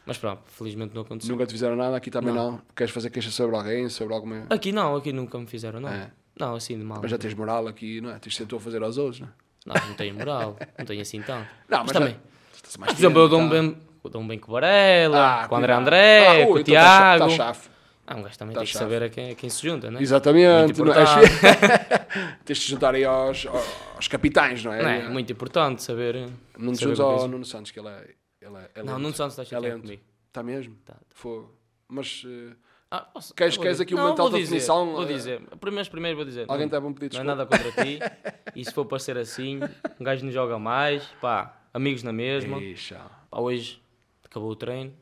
[0.05, 1.33] Mas pronto, felizmente não aconteceu.
[1.33, 2.53] Nunca te fizeram nada, aqui também não.
[2.53, 2.61] Não.
[2.75, 4.47] Queres fazer queixa sobre alguém, sobre alguma.
[4.51, 5.89] Aqui não, aqui nunca me fizeram, não.
[5.89, 6.11] É.
[6.39, 6.99] Não, assim de mal.
[7.03, 8.19] Mas já tens moral aqui, não é?
[8.19, 9.31] Tens tentou fazer aos outros, não é?
[9.65, 11.47] Não, não tenho moral, não tenho assim tanto.
[11.69, 12.13] Não, mas, mas também.
[12.15, 13.55] já- Por exemplo, eu dou-me tá?
[13.61, 15.73] bem, eu dou-me bem com o Varela, Ah, com o André.
[15.73, 16.81] André, Ah, com o então tá
[17.19, 17.25] Tiago.
[17.29, 17.59] tá chave.
[18.05, 18.85] Ah, um gajo também Tá tem que chave.
[18.85, 19.87] saber a quem, a quem se junta?
[20.01, 20.65] Exatamente.
[20.81, 21.03] Muito não é?
[21.03, 22.39] importante.
[22.45, 23.47] Tens de juntar aí aos,
[23.95, 24.83] aos capitães, não é?
[24.83, 25.09] Não é?
[25.09, 26.29] Muito importante saber.
[26.59, 27.29] Não te juntes ao.
[27.29, 28.05] Nuno Santos, que ele é.
[28.43, 28.99] Ele é, é Não.
[28.99, 30.03] Nuno Santos está É chateado comigo.
[30.29, 30.75] Está mesmo?
[30.85, 31.01] Tá, tá.
[31.11, 31.55] Fogo.
[31.89, 32.55] Mas eh,
[32.91, 35.41] Ah, posso- Queres- queres aqui uma mental dizer, definição, Vou dizer.
[35.61, 36.45] Primeiro, primeiro vou dizer.
[36.49, 37.25] alguém está a pedir não é desculpa.
[37.25, 37.99] nada contra ti.
[38.55, 39.61] E se for para ser assim,
[39.99, 41.05] um gajo não joga mais.
[41.21, 42.59] Pá, amigos na mesma.
[42.59, 43.01] Eixa.
[43.31, 43.81] Pá, hoje
[44.25, 44.93] acabou o treino.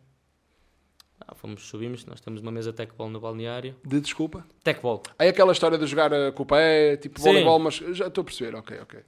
[1.27, 2.05] Ah, fomos, subimos.
[2.07, 3.75] Nós temos uma mesa tecball no balneário.
[3.85, 4.47] De desculpa.
[4.63, 5.03] Tecball.
[5.19, 7.27] Aí aquela história de jogar eh, com o pé, tipo Sim.
[7.27, 9.01] voleibol, mas já estou a perceber, ok, ok.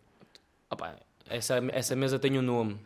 [0.70, 0.96] Ah, pá,
[1.28, 2.80] essa, essa mesa tem um nome.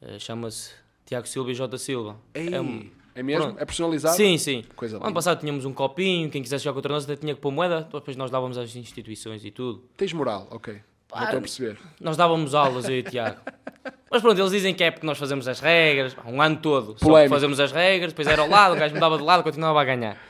[0.00, 0.74] Eh, Chama-se
[1.06, 1.78] Tiago Silva e J.
[1.78, 2.16] Silva.
[2.34, 3.44] Ei, É é, mesmo?
[3.44, 3.58] pronto.
[3.60, 4.14] É personalizado?
[4.14, 4.62] Sim, sim.
[4.76, 7.50] Coisa Ano passado tínhamos um copinho, quem quisesse jogar contra nós até tinha que pôr
[7.50, 9.82] moeda, depois nós dávamos às instituições e tudo.
[9.96, 10.74] Tens moral, ok.
[11.14, 11.78] Já estou a perceber.
[12.00, 13.40] Nós dávamos aulas, o Tiago.
[14.10, 16.96] Mas pronto, eles dizem que é porque nós fazemos as regras, pá, um ano todo.
[16.98, 19.80] Só que fazemos as regras, depois era ao lado, o gajo mudava de lado, continuava
[19.80, 20.20] a ganhar.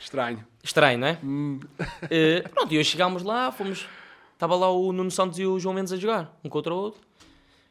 [0.00, 0.44] Estranho.
[0.64, 1.18] Estranho, não é?
[1.22, 1.60] Hum,
[2.10, 3.86] Eh, pronto, e hoje chegámos lá, fomos.
[4.32, 7.00] Estava lá o Nuno Santos e o João Mendes a jogar, um contra o outro.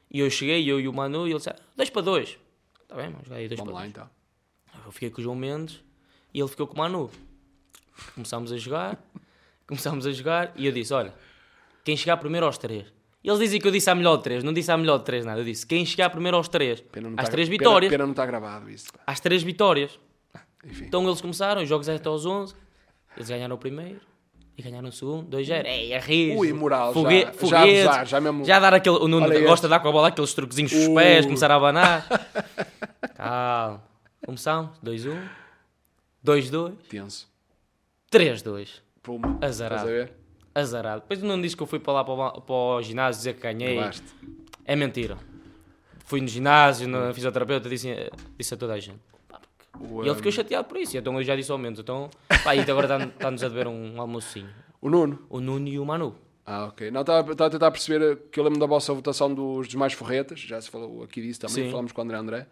[0.09, 2.37] E eu cheguei, eu e o Manu, e ele disse: "Ah, dois para dois.
[2.91, 3.91] Está bem, vamos jogar aí dois vamos lá dois.
[3.91, 4.09] então.
[4.85, 5.79] Eu fiquei com o João Mendes
[6.33, 7.09] e ele ficou com o Manu.
[8.15, 8.97] Começámos a jogar,
[9.67, 11.13] começámos a jogar e eu disse: Olha,
[11.85, 12.85] quem chegar primeiro aos três.
[13.23, 15.05] E eles dizem que eu disse a melhor de três, não disse a melhor de
[15.05, 15.39] três nada.
[15.39, 16.81] Eu disse: Quem chegar primeiro aos três.
[16.81, 17.91] Pena Às tá- três pena- vitórias.
[17.91, 18.87] Pena, não está gravado isso.
[19.07, 19.97] Às três vitórias.
[20.65, 20.85] Enfim.
[20.85, 22.53] Então eles começaram, os jogos eram até aos 11.
[23.15, 23.99] Eles ganharam o primeiro
[24.57, 25.65] e ganharam o segundo, 2-0.
[25.65, 26.35] Ei, a rir.
[26.37, 28.95] Ui, moral, Fogue- já- já foguetes, abusar, já mesmo- já dar aquele.
[28.97, 29.61] O Nuno gosta este.
[29.63, 30.95] de dar com a bola aqueles truquezinhos os Uh.
[30.95, 32.07] pés, começar a abanar.
[33.29, 33.83] Calma.
[34.25, 35.17] Começamos, 2-1,
[36.25, 37.29] 2-2, Tenso.
[38.11, 38.81] 3-2.
[39.01, 39.37] Puma.
[39.41, 39.81] Azarado.
[39.81, 40.13] Estás a ver?
[40.53, 41.01] Azarado.
[41.01, 43.41] Depois não disse que eu fui para lá para o, para o ginásio dizer que
[43.41, 43.77] ganhei.
[43.77, 44.03] Acabaste.
[44.65, 45.17] É mentira.
[46.05, 47.87] Fui no ginásio, na fisioterapeuta, disse,
[48.37, 48.99] disse a toda a gente.
[49.79, 50.97] O, E ele um, ficou chateado por isso.
[50.97, 51.79] Então eu já disse ao menos.
[51.79, 52.09] Então,
[52.43, 54.49] pá, e agora está- está-nos a dever um almocinho.
[54.81, 55.25] o Nuno.
[55.29, 56.15] O Nuno e o Manu.
[56.45, 56.91] Ah, ok.
[56.91, 59.93] Não, estava estava a tentar perceber que eu lembro da vossa votação dos, dos mais
[59.93, 61.71] forretas, já se falou aqui disso também, Sim.
[61.71, 62.47] falamos com o André André.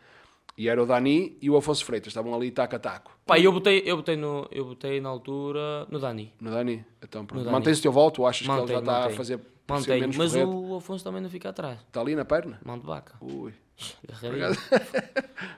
[0.58, 3.18] E era o Dani e o Afonso Freitas, estavam ali taco a taco.
[3.26, 6.34] Pá, eu botei, eu botei, no, eu botei na altura no Dani.
[6.40, 6.86] No Dani?
[7.02, 7.50] Então, pronto.
[7.50, 9.16] Mantém-se o teu voto ou achas que ele Mantém, já está a mantém.
[9.18, 10.50] fazer Mantém, menos mas forreta?
[10.50, 11.80] o Afonso também não fica atrás.
[11.80, 12.60] Está ali na perna?
[12.66, 13.14] Mão de vaca.
[13.22, 13.54] Ui.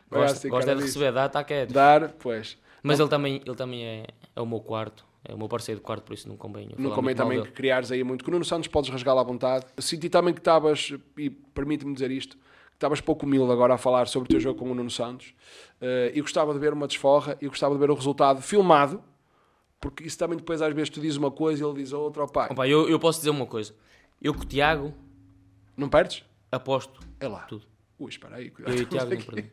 [0.10, 1.72] Gosta, gosta cara de receber, dá, está quieto.
[1.74, 2.58] Dar, pois.
[2.84, 5.06] Mas ele também, ele também é, é o meu quarto.
[5.24, 6.70] É o meu parceiro de quarto, por isso não convém.
[6.78, 7.50] Não convém também dele.
[7.50, 8.24] que criares aí muito.
[8.24, 9.66] Com o Nuno Santos podes rasgá-lo à vontade.
[9.78, 12.44] Senti também que estavas, e permite-me dizer isto, que
[12.82, 15.34] estavas pouco humilde agora a falar sobre o teu jogo com o Nuno Santos.
[15.80, 19.04] Eh, e gostava de ver uma desforra e gostava de ver o resultado filmado,
[19.80, 22.24] porque isso também depois às vezes tu dizes uma coisa e ele diz outra.
[22.24, 23.74] Opa, Opa, eu, eu posso dizer uma coisa.
[24.22, 24.94] Eu com o Tiago
[25.78, 26.24] não perdes?
[26.52, 27.40] aposto É lá.
[27.42, 27.66] tudo.
[28.00, 28.52] Ui, espera aí.
[28.60, 29.52] Eu e o Tiago não perdemos.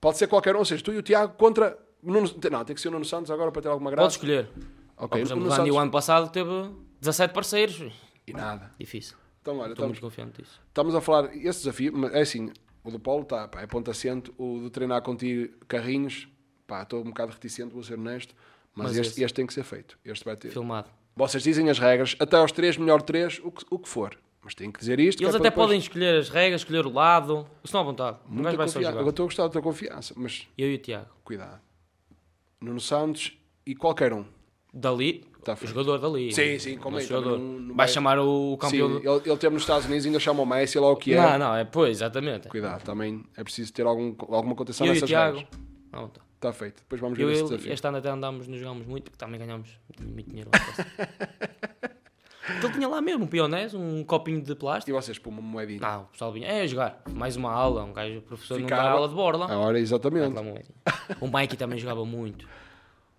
[0.00, 1.78] Pode ser qualquer um, ou seja, tu e o Tiago contra.
[2.02, 2.28] o Nuno...
[2.50, 4.04] Não, tem que ser o Nuno Santos agora para ter alguma graça.
[4.04, 4.48] Pode escolher.
[4.96, 6.50] Ok, Por exemplo, o o Dani o Santos- ano passado teve
[7.00, 7.92] 17 parceiros.
[8.26, 8.72] E nada.
[8.78, 9.16] Difícil.
[9.42, 10.60] Então, olha, Estou estamos, muito confiante disso.
[10.68, 11.34] estamos a falar.
[11.36, 12.50] Esse desafio, é assim,
[12.84, 14.32] o do Paulo está, pá, é ponto assente.
[14.38, 16.28] O de treinar contigo carrinhos,
[16.66, 18.34] pá, estou um bocado reticente, vou ser honesto.
[18.74, 19.98] Mas, Mas este, este tem que ser feito.
[20.04, 20.50] Este vai ter.
[20.50, 20.88] Filmado.
[21.14, 24.18] Vocês dizem as regras, até aos 3, melhor 3, o que, o que for.
[24.44, 25.22] Mas tem que dizer isto.
[25.22, 27.46] Eles é até depois- podem escolher as regras, escolher o lado.
[27.62, 28.18] Estão à vontade.
[28.26, 28.90] O Muita gajo vai só confiança.
[28.92, 29.00] jogar.
[29.00, 31.08] Agora estou a gostar da tua confiança, mas Eu e o Tiago.
[31.22, 31.60] cuidado.
[32.60, 34.24] Nuno Santos e qualquer um.
[34.72, 36.32] Dali, Tá o jogador dali.
[36.32, 37.36] Sim, sim, Nosso como é, jogador.
[37.38, 38.98] não- não vai vai- chamar o Sim, campeão do...
[38.98, 41.20] ele, ele teve nos Estados Unidos, ainda chama o Messi, lá o que é.
[41.20, 42.48] Não, não, é pois, exatamente.
[42.48, 45.44] Cuidado, também é preciso ter algum, alguma contenção Eu e nessas regras.
[45.92, 46.20] Não, tá.
[46.36, 46.76] Está feito.
[46.82, 47.72] Depois vamos ver Eu e esse desafio.
[47.72, 49.68] este ano até andámos, nos jogámos muito, porque também ganhámos
[50.00, 50.48] muito dinheiro.
[50.52, 50.60] lá
[52.62, 55.00] ele tinha lá mesmo um pionés, um copinho de E plástico.
[55.00, 55.80] vocês, por uma moedinha.
[55.80, 58.82] Não, o pessoal vinha, é jogar, mais uma aula, um gajo, o professor não Ficava-
[58.82, 59.46] dá aula de borla.
[59.52, 60.32] A hora, exatamente.
[60.34, 60.64] Moedinha.
[61.20, 62.46] O Mikey também jogava muito.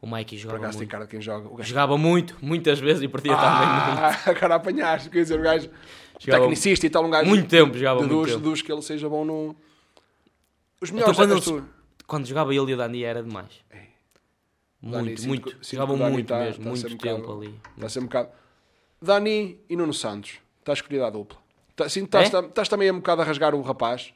[0.04, 0.92] O Mikey Por jogava acaso tem muito.
[0.92, 1.48] cara de quem joga.
[1.48, 1.70] O gajo...
[1.70, 4.02] Jogava muito, muitas vezes e perdia também muito.
[4.02, 5.10] Ah, agora apanhaste.
[5.10, 5.70] Quer dizer, o gajo
[6.20, 8.40] Jogava tecnicista e tal, um gajo Muito tempo, jogava muito deduz, tempo.
[8.44, 9.56] deduz que ele seja bom no...
[10.82, 11.70] Os Então, melhores quando, és eles- tu.
[12.06, 13.48] quando jogava ele e o Dani era demais.
[14.82, 15.44] Dani, Muito, sinto muito.
[15.46, 17.60] que- sinto que Jogavam o Dani muito tá- mesmo, tá muito um bocado- tempo ali.
[17.78, 18.30] Está ser um bocado...
[19.02, 20.34] Dani e Nuno Santos.
[20.60, 21.38] Está escolhida a dupla.
[21.78, 22.40] Tá, sim, estás, É?
[22.40, 24.14] estás também um bocado a rasgar o rapaz.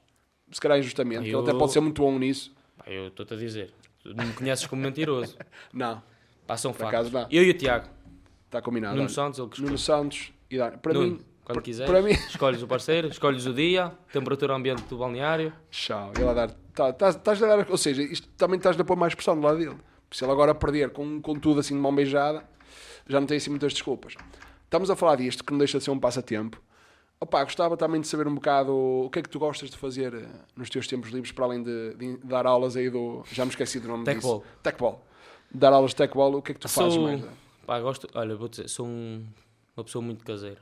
[0.52, 1.24] Se calhar injustamente.
[1.24, 2.54] que Ele até Eu- pode ser muito bom nisso.
[2.86, 3.74] Eu estou-te a dizer,
[4.08, 5.38] tu não me conheces como mentiroso.
[5.74, 6.02] Não.
[6.48, 7.12] Acaso factos.
[7.12, 7.28] não.
[7.30, 7.90] Eu e o Tiago,
[8.46, 8.94] Está combinado.
[8.94, 9.14] Nuno olha.
[9.14, 9.68] Santos, ele que escolhe.
[9.68, 10.78] Nuno Santos e Dani.
[10.78, 11.20] Para Nuno, mim...
[11.44, 12.12] quando quiseres, Para mim...
[12.30, 15.52] escolhes o parceiro, escolhes o dia, temperatura ambiente do balneário.
[15.70, 16.14] Tchau.
[16.16, 16.52] Ele a dar.
[16.74, 17.70] tá- tá- Estás a dar.
[17.70, 19.76] Ou seja, isto também estás a pôr mais pressão do lado dele.
[20.10, 22.46] Se ele agora perder com, com tudo assim de mão beijada,
[23.06, 24.16] já não tem assim muitas desculpas.
[24.64, 26.62] Estamos a falar disto, que não deixa de ser um passatempo.
[27.20, 30.14] Opa, gostava também de saber um bocado o que é que tu gostas de fazer
[30.14, 33.24] eh, nos teus tempos livres, para além de, de dar aulas aí do.
[33.32, 34.40] Já me esqueci do nome Tecball.
[34.42, 34.52] disso.
[34.62, 35.04] Tecball.
[35.50, 37.26] Dar aulas de tecball, o que é que tu fazes Sou, mais?
[37.66, 39.26] pá, gosto, olha, vou dizer, sou um-
[39.76, 40.62] uma pessoa muito caseira.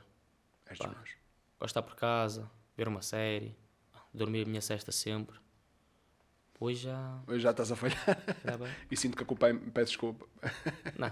[0.70, 0.94] És meus.
[0.94, 1.14] Gosto
[1.60, 3.54] de estar por casa, ver uma série,
[4.14, 5.36] dormir a minha cesta sempre.
[6.58, 7.18] Hoje já.
[7.26, 7.98] Hoje já estás a falhar
[8.90, 9.54] e sinto que a culpa é.
[9.54, 10.24] Peço desculpa.
[10.96, 11.10] Não.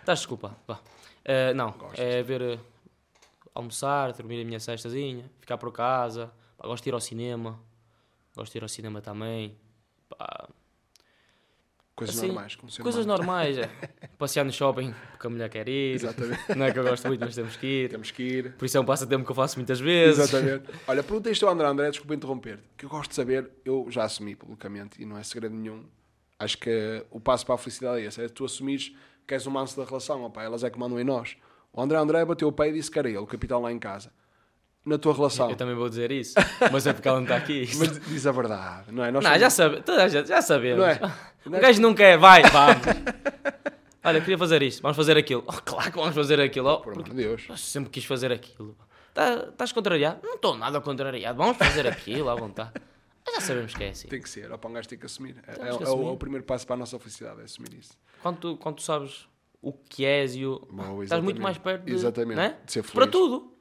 [0.00, 0.56] Estás desculpado.
[0.66, 0.80] Vá.
[1.24, 2.00] Eh, não, Gostas?
[2.00, 2.58] é ver.
[3.56, 6.30] Almoçar, dormir a minha cestazinha, ficar por casa.
[6.56, 7.58] Pá, gosto de ir ao cinema.
[8.36, 9.56] Gosto de ir ao cinema também.
[10.08, 10.48] Pá,
[11.94, 12.54] Coisas Assim, normais.
[12.54, 13.18] Como coisas humano.
[13.18, 13.56] normais.
[13.56, 13.70] é.
[14.18, 15.94] Passear no shopping porque a mulher quer ir.
[15.94, 16.54] Exatamente.
[16.54, 17.88] Não é que eu gosto muito, mas temos que ir.
[17.88, 18.52] Temos que ir.
[18.52, 20.18] Por isso é um passatempo que eu faço muitas vezes.
[20.18, 20.66] Exatamente.
[20.86, 24.04] Olha, pergunta isto ao André André, desculpa interromper que eu gosto de saber, eu já
[24.04, 25.86] assumi publicamente e não é segredo nenhum.
[26.38, 28.94] Acho que o passo para a felicidade é esse, é tu assumires
[29.26, 31.34] que és o manso da relação, opá, elas é que mandam em nós.
[31.76, 33.78] O André André bateu o pé e disse que era ele, o capitão lá em
[33.78, 34.10] casa.
[34.84, 35.50] Na tua relação.
[35.50, 36.34] Eu também vou dizer isso,
[36.72, 37.68] mas é porque ela não está aqui.
[37.76, 39.10] Mas diz a verdade, não é?
[39.10, 40.78] Nós não, somos- já, sabe, toda a gente, já sabemos.
[40.78, 41.00] Não é?
[41.44, 42.82] O gajo não quer, vai, vamos.
[44.04, 45.42] Olha, queria fazer isto, vamos fazer aquilo.
[45.46, 46.68] Oh, claro que vamos fazer aquilo.
[46.68, 47.44] Oh, Por amor de Deus.
[47.48, 48.76] eu sempre quis fazer aquilo.
[49.12, 50.20] Tá- Estás contrariado?
[50.22, 51.36] Não estou nada contrariado.
[51.36, 52.70] Vamos fazer aquilo à vontade.
[53.24, 54.06] Mas já sabemos que é assim.
[54.06, 55.34] Tem que ser, opá, um gajo tem que assumir.
[55.48, 57.98] É, é- é o, é o primeiro passo para a nossa felicidade, é assumir isso.
[58.22, 59.26] Quando tu, quando tu sabes
[59.68, 60.60] o que és e o.
[60.70, 62.56] Bom, estás muito mais perto de, Exatamente, né?
[62.64, 63.10] de ser Para feliz.
[63.10, 63.52] tudo.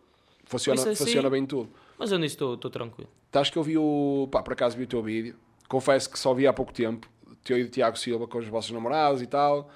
[0.45, 1.69] Funciona, assim- funciona bem tudo.
[1.97, 3.09] Mas eu nisso estou tranquilo.
[3.25, 4.27] Estás que eu vi o.
[4.31, 5.35] Pá, por acaso vi o teu vídeo.
[5.67, 7.07] Confesso que só vi há pouco tempo.
[7.43, 9.69] Teu e o Tiago Silva com os vossos namorados e tal.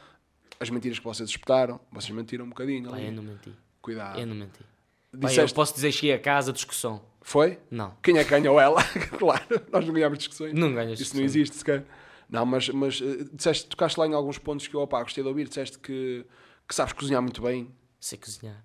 [0.59, 1.79] As mentiras que vocês espetaram.
[1.91, 2.89] Vocês mentiram um bocadinho.
[2.89, 3.51] Pá, eu não menti.
[3.81, 4.19] Cuidado.
[4.19, 4.59] Eu não menti.
[4.59, 4.65] Pá,
[5.13, 5.55] eu Disseste.
[5.55, 7.01] posso dizer que cheguei a casa, discussão.
[7.21, 7.57] Foi?
[7.71, 7.93] Não.
[8.03, 8.81] Quem é que ganhou ela?
[9.17, 10.53] claro, nós não ganhámos discussões.
[10.53, 11.85] Não ganhas Isso não existe sequer.
[12.29, 15.27] Não, mas, mas eh, disseste, tocaste lá em alguns pontos que eu opá, gostei de
[15.29, 15.47] ouvir.
[15.47, 16.25] Disseste que,
[16.67, 17.73] que sabes cozinhar muito bem.
[17.99, 18.63] Sei cozinhar.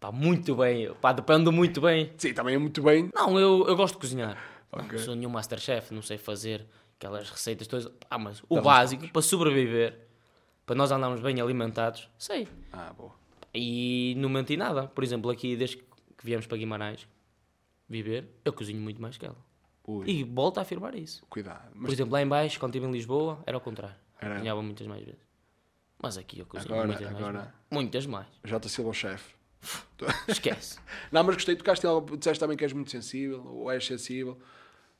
[0.00, 0.92] Pá, muito bem.
[0.94, 2.12] Pá, depende muito bem.
[2.18, 3.10] Sim, também é muito bem.
[3.14, 4.36] Não, eu, eu gosto de cozinhar.
[4.72, 4.98] Não Ok.
[4.98, 7.90] sou nenhum Masterchef, não sei fazer aquelas receitas todas.
[8.10, 10.06] Ah, mas o Então, básico para sobreviver,
[10.66, 12.46] para nós andarmos bem alimentados, sei.
[12.72, 13.12] Ah, boa.
[13.54, 14.86] E não menti nada.
[14.86, 15.84] Por exemplo, aqui desde que
[16.22, 17.08] viemos para Guimarães
[17.88, 19.47] viver, eu cozinho muito mais que ela.
[19.90, 21.24] Ui, E volto a afirmar isso.
[21.30, 21.72] cuidado.
[21.80, 23.96] Por exemplo, lá em baixo, quando estive em Lisboa, era o contrário.
[24.20, 24.34] Era.
[24.34, 25.20] Cozinhava muitas mais vezes.
[26.02, 27.16] Mas aqui eu cozinho Agora- muitas mais.
[27.18, 27.54] agora- vezes.
[27.70, 28.26] Muitas mais.
[28.44, 28.68] J.
[28.68, 29.34] Silva, o chefe.
[30.28, 30.78] Esquece.
[31.10, 34.38] Não, mas gostei, tocaste em algo, disseste também que és muito sensível, ou és sensível.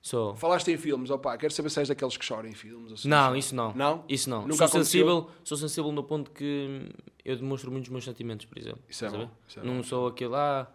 [0.01, 0.35] Sou.
[0.37, 3.05] Falaste em filmes, opá, quero saber se és daqueles que choram em filmes.
[3.05, 3.75] Não, isso não.
[3.75, 4.05] Não?
[4.09, 4.43] Isso não.
[4.43, 4.85] Nunca sou aconteceu?
[4.85, 6.89] sensível, sou sensível no ponto que
[7.25, 8.81] eu demonstro muito os meus sentimentos, por exemplo.
[8.89, 9.83] Isso é bom, isso é não bom.
[9.83, 10.65] sou aquele lá.
[10.65, 10.73] pá,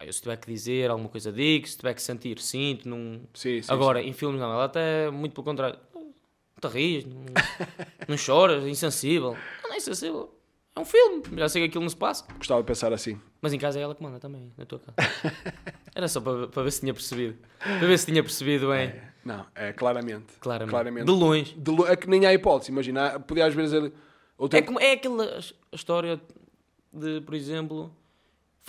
[0.00, 2.88] eu se tiver que dizer alguma coisa digo, se tiver que sentir, sinto.
[2.88, 3.20] Não...
[3.34, 5.78] Sim, sim, Agora, em filmes não, ela até muito pelo contrário.
[5.94, 7.24] Não te rias, não,
[8.08, 9.36] não choras, é insensível.
[9.62, 10.34] Não, é insensível.
[10.76, 12.24] É um filme, já sei que aquilo não se passa.
[12.24, 12.34] sim.
[12.36, 13.20] Gostava de pensar assim.
[13.42, 14.94] Mas em casa é ela que manda também, na tua casa.
[15.94, 17.36] Era só para, para ver se tinha percebido.
[17.58, 18.94] Para ver se tinha percebido bem.
[19.24, 20.34] Não, é claramente.
[20.38, 20.70] Claramente.
[20.70, 21.04] Claramente.
[21.06, 21.54] De longe.
[21.58, 23.18] De lo- é que nem há hipótese, imagina.
[23.20, 23.72] Podia às vezes.
[23.74, 23.92] ele-
[24.52, 26.20] É, como, é aquela his- história
[26.92, 27.94] de, por exemplo,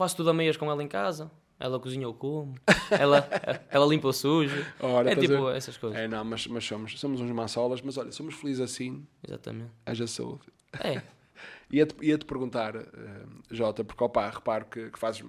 [0.01, 1.29] faço tudo a meias com ela em casa.
[1.59, 2.55] Ela cozinha ou como.
[2.89, 3.27] Ela,
[3.69, 4.65] ela limpa o sujo.
[4.79, 5.55] Ora, é a tipo ver?
[5.55, 5.99] essas coisas.
[5.99, 9.71] É, não, mas, mas somos, somos uns maçolas, mas olha, somos felizes assim, Exatamente.
[9.85, 10.41] haja saúde.
[10.83, 11.01] É.
[11.71, 12.85] Ia-te ia-te perguntar, eh,
[13.49, 15.23] Jota, porque opá, reparo que, que fazes,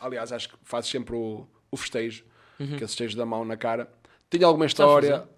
[0.00, 2.24] aliás, acho que fazes sempre o, o festejo,
[2.58, 2.66] Uhum.
[2.66, 3.88] aquele festejo da mão na cara.
[4.30, 5.28] Tenho alguma história,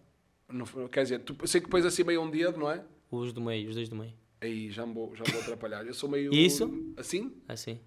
[0.48, 2.82] não, quer dizer, tu, sei que pões assim meio um dedo, não é?
[3.10, 4.12] Os do meio, os dois do meio.
[4.40, 5.84] Aí já me vou, já me vou atrapalhar.
[5.86, 6.64] Eu sou meio Isso?
[6.96, 7.80] assim Assim.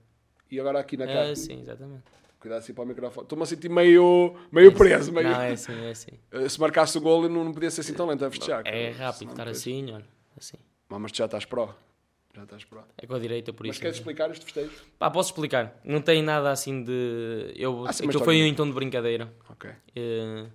[0.51, 1.27] E agora aqui na cara.
[1.27, 2.03] É assim, exatamente.
[2.39, 3.25] Cuidado assim para o microfone.
[3.25, 5.11] Estou-me a sentir meio, meio preso.
[5.11, 5.29] Meio...
[5.29, 6.11] Não, é assim, é assim.
[6.31, 8.63] Eh, Se marcasse o gol, não, podia ser assim tão lento a festejar.
[8.65, 10.05] É rápido estar assim, olha.
[10.37, 10.57] Assim.
[10.87, 11.75] Mas, mas tu já estás pró.
[12.33, 12.83] Já estás pró.
[12.97, 13.81] É com a direita, por Mas isso.
[13.81, 14.71] queres explicar este festejo?
[14.97, 15.79] Pá, posso explicar.
[15.83, 17.51] Não tem nada assim de.
[17.57, 19.33] Eu, Ah, sim, uma aquilo foi um em tom de brincadeira.
[19.49, 19.69] Ok.
[19.95, 20.45] Eh,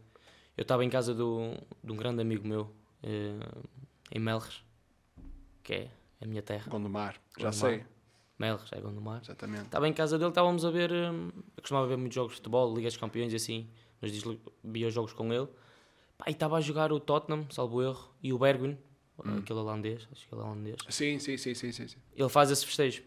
[0.57, 1.52] eu estava em casa do,
[1.83, 2.70] de um grande amigo meu,
[3.02, 3.35] eh,
[4.11, 4.62] em Melres,
[5.62, 5.88] que é
[6.22, 6.64] a minha terra.
[6.70, 7.16] Gondomar.
[7.38, 7.52] Já Gondomar.
[7.52, 7.85] sei.
[8.38, 9.20] Melres, é Gondomar.
[9.23, 9.64] Exatamente.
[9.66, 10.90] Estava em casa dele, estávamos a ver.
[10.92, 13.68] hum, Eu costumava ver muitos jogos de futebol, Ligas dos Campeões e assim.
[14.03, 15.49] Nos dias via jogos com ele.
[16.18, 18.79] Pá, e estava a jogar o Tottenham, salvo erro, e o Bergwijn,
[19.25, 19.38] Hum.
[19.38, 20.77] aquele holandês, acho que ele é holandês.
[20.88, 21.87] Sim, sim, sim, sim, sim.
[21.88, 21.97] sim.
[22.16, 23.03] Ele faz esse festejo.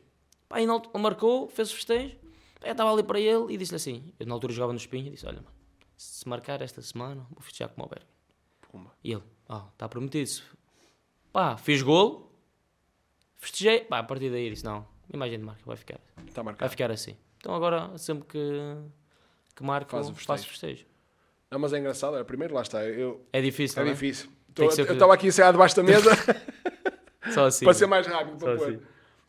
[0.47, 2.15] Pá, e na altura- ele marcou, fez o festejo.
[2.63, 5.09] Eu estava ali para ele e disse-lhe assim: Eu na altura jogava no Espinho e
[5.11, 5.53] disse: Olha, mano,
[5.97, 8.11] se marcar esta semana, vou festejar como o Bergwijn.
[8.71, 8.93] Pumba.
[9.03, 10.31] E ele, ah, está prometido.
[11.33, 12.31] Pá, fiz golo,
[13.37, 13.81] festejei.
[13.81, 17.15] Pá, a partir daí disse: Não, imagem de marca, vai ficar, Está vai ficar assim.
[17.37, 18.75] Então agora, sempre que,
[19.55, 20.85] que marco, Faz o faço festejo.
[21.49, 22.15] Não, mas é engraçado.
[22.15, 22.83] Era primeiro, lá está.
[22.83, 23.93] Eu, É difícil, é não é?
[23.93, 24.29] difícil.
[24.53, 26.09] Tô- eu estava aqui ensaiado debaixo da mesa
[27.31, 27.63] Só assim.
[27.65, 28.37] para ser mais rápido.
[28.37, 28.67] Para pôr.
[28.69, 28.79] assim.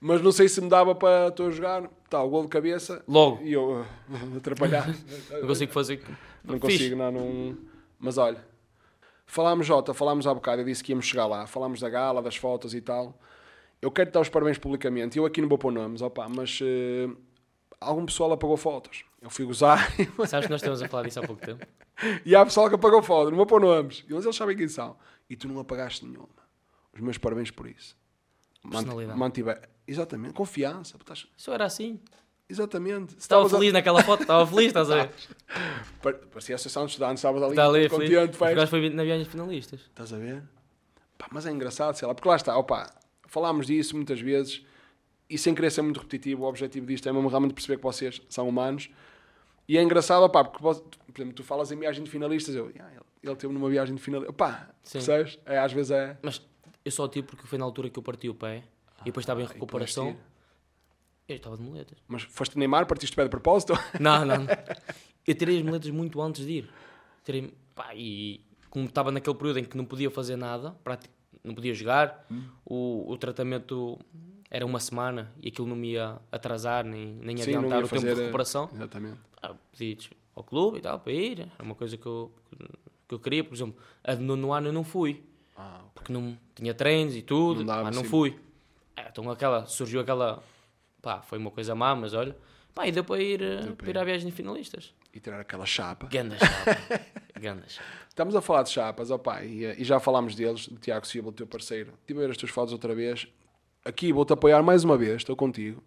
[0.00, 1.88] Mas não sei se me dava para estou a jogar.
[2.08, 3.02] Tá, o gol de cabeça.
[3.06, 4.86] Logo, E eu uh, atrapalhar.
[5.30, 6.02] não consigo fazer.
[6.42, 6.78] Não Fixe.
[6.78, 7.58] consigo, não, não.
[7.98, 8.42] Mas olha,
[9.26, 11.46] falámos, Jota, falámos há bocado, eu disse que íamos chegar lá.
[11.46, 13.18] Falámos da gala, das fotos e tal.
[13.80, 15.16] Eu quero dar os parabéns publicamente.
[15.18, 17.08] Eu aqui não vou pôr nomes, opa, mas eh,
[17.80, 19.04] algum pessoal apagou fotos.
[19.22, 19.78] Eu fui gozar
[20.28, 21.64] Sabes que nós estamos a falar disso há pouco tempo?
[22.24, 23.30] e há pessoal que apagou fotos.
[23.30, 24.04] Não vou pôr nomes.
[24.08, 24.96] Mas eles sabem quem são.
[25.30, 26.28] E tu não apagaste nenhuma.
[26.92, 27.96] Os meus parabéns por isso.
[28.68, 29.18] Personalidade.
[29.18, 29.54] Mantive...
[29.86, 30.96] Exatamente, confiança.
[30.98, 32.00] Estás- Isso era assim.
[32.48, 33.12] Exatamente.
[33.12, 35.10] Se Estava estavas a- feliz naquela foto, estava feliz, estás a ver?
[36.02, 38.68] Pa- Parecia a Associação de Estudantes, estavas ali, Está ali, contente, feliz.
[38.70, 39.80] foi na viagem finalistas.
[39.80, 40.42] Estás a ver?
[41.16, 42.90] Pá, mas é engraçado, sei lá, porque lá está, opa,
[43.28, 44.64] falámos disso muitas vezes
[45.30, 48.20] e sem querer ser muito repetitivo, o objetivo disto é mesmo realmente perceber que vocês
[48.28, 48.90] são humanos
[49.68, 50.72] e é engraçado, opá, porque por
[51.16, 54.00] exemplo, tu falas em viagem de finalistas, eu, "Ah, ele, ele teve numa viagem de
[54.02, 54.36] finalistas,
[54.82, 54.92] Sim.
[54.98, 55.38] percebes?
[55.46, 56.18] É, às vezes é.
[56.22, 56.40] Mas
[56.84, 58.64] eu só tive porque foi na altura que eu parti o pé
[59.02, 60.16] e depois estava em Ah, recuperação.
[61.28, 61.98] Eu estava de muletas.
[62.08, 63.74] Mas foste Neymar, partiste o pé de propósito?
[64.00, 64.46] Não, não.
[65.26, 66.70] Eu tirei as muletas muito antes de ir.
[67.22, 70.74] Tirei, pá, e como estava naquele período em que não podia fazer nada,
[71.48, 72.42] não podia jogar, Hum.
[72.64, 73.98] o, o tratamento
[74.50, 77.88] era uma semana e aquilo não me ia atrasar nem, nem Sim, adiantar ia o
[77.88, 78.70] tempo de eh, recuperação.
[78.72, 79.18] Exatamente.
[79.42, 79.98] Ah, pedi
[80.34, 82.32] ao clube e tal para ir, era uma coisa que eu,
[83.08, 83.42] que eu queria.
[83.44, 85.22] Por exemplo, a de nono ano eu não fui,
[85.56, 85.90] Ah, ok.
[85.94, 88.08] porque não tinha treinos e tudo, Não dava, pá, não sim.
[88.08, 88.38] fui.
[88.96, 90.42] Ah, então aquela, surgiu aquela,
[91.02, 92.34] pá, foi uma coisa má, mas olha,
[92.74, 94.94] pá, e deu para ir, eh, Deu para para ir à viagem de finalistas.
[95.12, 96.06] E tirar aquela chapa.
[96.06, 96.76] Ganda chapa,
[97.38, 97.88] ganda chapa.
[98.08, 101.46] Estamos a falar de chapas, opá, e, e já falámos deles, do Tiago Silva, teu
[101.46, 101.92] parceiro.
[102.00, 103.26] Estive a ver as tuas fotos outra vez.
[103.84, 105.82] Aqui vou-te apoiar mais uma vez, estou contigo.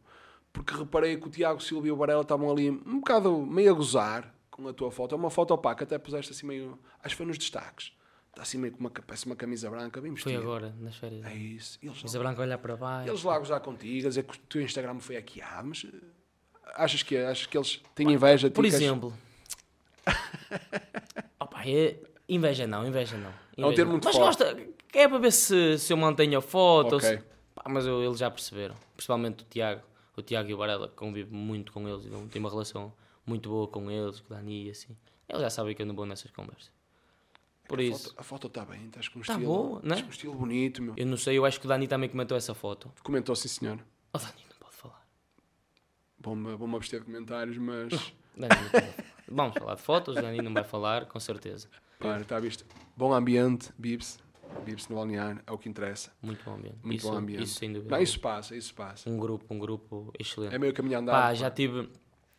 [0.54, 3.74] Porque reparei que o Tiago Silva e o Varela estavam ali um bocado meio a
[3.74, 5.14] gozar com a tua foto.
[5.16, 6.78] É uma foto opaca, até puseste assim meio.
[7.04, 7.94] Acho que foi nos destaques.
[8.30, 10.42] Está assim meio com uma, parece uma camisa branca, bem Foi vestido.
[10.50, 11.26] agora, nas férias.
[11.26, 11.78] É isso.
[11.84, 13.10] Eles, Mesa branca a olhar para baixo.
[13.10, 15.86] eles lá gozar contigo, a dizer que o teu Instagram foi hackeado, mas.
[15.86, 15.98] eh,
[16.76, 18.56] Achas que, achas que eles têm inveja de ti?
[18.56, 19.14] Por exemplo,
[20.08, 20.12] Opa,
[21.68, 23.30] É- Inveja não, inveja não.
[23.30, 23.92] É um Inveja termo não.
[23.94, 24.40] muito Mas forte.
[24.40, 26.94] gosta, é para ver se, se eu mantenho a foto.
[26.94, 27.10] ou Ok.
[27.10, 28.76] se- Pá, mas eu- eles já perceberam.
[28.96, 29.82] Principalmente o Tiago.
[30.16, 32.06] O Tiago e o Varela, que convivo muito com eles.
[32.06, 32.94] Eu tenho uma relação
[33.26, 34.96] muito boa com eles, com o Dani e assim.
[35.28, 36.72] Eles já sabem que eu não vou nessas conversas.
[37.68, 39.54] Por A isso, foto- A foto está bem, estás com um Tá estilo.
[39.54, 39.80] boa, né?
[39.84, 40.94] estás com um estilo bonito, meu.
[40.98, 42.92] eu não sei, eu acho que o Dani também comentou essa foto.
[43.04, 43.80] Comentou, sim, senhor.
[44.14, 45.06] O Dani não pode falar.
[46.20, 47.90] Vou abster de comentários, mas.
[48.38, 49.11] Dani não pode falar.
[49.34, 51.70] Vamos falar de fotos, o Dani não vai falar, com certeza.
[52.00, 52.66] Pá, está visto.
[52.96, 54.20] Bom ambiente, Bibs.
[54.66, 56.12] Bibs no balneário, é o que interessa.
[56.22, 56.78] Muito bom ambiente.
[56.84, 57.44] Muito isso, bom ambiente.
[57.44, 57.96] Isso sem dúvida.
[57.96, 59.10] Não, isso passa, isso passa.
[59.10, 60.54] Um grupo, um grupo excelente.
[60.54, 61.16] É meio caminho andado.
[61.16, 61.90] Pá, já tive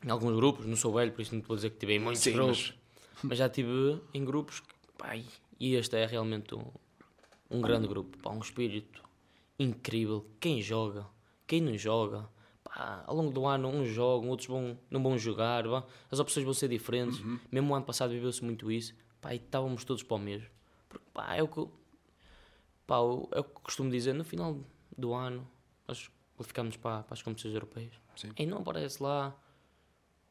[0.04, 2.22] em alguns grupos, não sou velho, por isso não vou dizer que tive em muitos
[2.22, 2.74] Sim, grupos,
[3.22, 3.38] mas...
[3.38, 5.16] já tive em grupos, que, pá,
[5.58, 6.64] e este é realmente um,
[7.50, 9.02] um grande grupo, pá, um espírito
[9.58, 10.26] incrível.
[10.40, 11.06] Quem joga,
[11.46, 12.28] quem não joga,
[12.74, 16.44] pá, ao longo do ano uns jogam, outros vão, não vão jogar, vá, as opções
[16.44, 17.18] vão ser diferentes.
[17.20, 17.38] Uhum.
[17.50, 20.48] Mesmo o ano passado viveu-se muito isso, pá, e estávamos todos para o mesmo.
[20.88, 21.66] Porque, pá, é o que,
[22.86, 24.58] pá, é o que costumo dizer, no final
[24.96, 25.46] do ano,
[25.86, 27.92] nós qualificamos para, para as competições europeias.
[28.16, 28.30] Sim.
[28.38, 29.36] E não aparece lá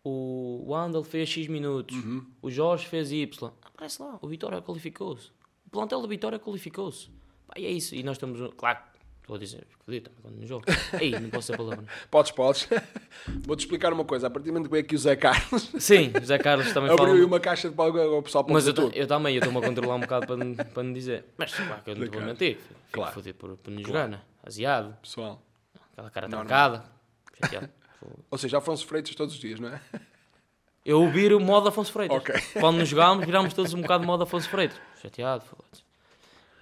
[0.04, 2.26] o Wandel fez X minutos, Uhum.
[2.42, 3.52] o Jorge fez Y.
[3.62, 5.30] Aparece lá, o Vitória qualificou-se.
[5.66, 7.10] O plantel do Vitória qualificou-se.
[7.48, 7.94] Pá, e é isso.
[7.96, 8.40] E nós estamos.
[8.56, 8.80] Claro,
[9.22, 9.66] estou a dizer,
[10.22, 10.66] quando não jogo.
[11.00, 11.86] Ei, não posso ser palavra.
[12.12, 12.68] Podes, podes.
[13.46, 14.28] Vou-te explicar uma coisa.
[14.28, 16.90] A partir do momento que veio aqui o Zé Carlos, Sim, o Zé Carlos também
[16.96, 17.02] fala.
[17.02, 19.60] abriu aí uma caixa de pau ao pessoal para Mas eu, eu também, eu estou-me
[19.60, 21.26] a controlar um bocado para, para não dizer.
[21.38, 22.26] Mas claro que eu não te vou Claro.
[22.28, 22.58] mentir.
[22.58, 23.14] Fico Claro.
[23.14, 24.20] fodido por, por não jogar, né?
[24.44, 25.42] Aziado, Pessoal.
[25.94, 26.46] aquela cara Normal.
[26.48, 26.84] trancada.
[27.42, 27.70] chateado.
[28.32, 29.80] Ou seja, Afonso Freitas todos os dias, não é?
[30.84, 32.18] Eu viro o modo Afonso Freitas.
[32.18, 32.34] Ok.
[32.60, 34.76] Quando nos jogámos, virámos todos um bocado modo Afonso Freitas.
[35.00, 35.84] Chateado, foda-se.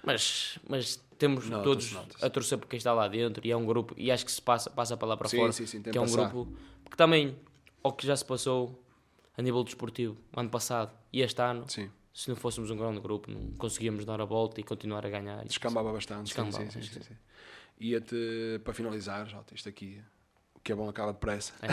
[0.04, 3.94] Mas, mas temos todos a torcer por quem está lá dentro e é um grupo,
[3.96, 5.98] e acho que se passa, passa para lá para Sim, fora, sim, sim, tem que
[5.98, 6.48] é um grupo
[6.90, 7.36] que também,
[7.82, 8.82] ao que já se passou
[9.36, 11.90] a nível desportivo, ano passado e este ano, Sim.
[12.12, 15.44] se não fôssemos um grande grupo, não conseguíamos dar a volta e continuar a ganhar.
[15.44, 16.24] Descambava bastante.
[16.24, 17.16] Descambava, sim, sim, sim.
[17.78, 20.02] Ia-te, para finalizar, Jota, isto aqui,
[20.54, 21.52] o que é bom acaba depressa.
[21.62, 21.68] É.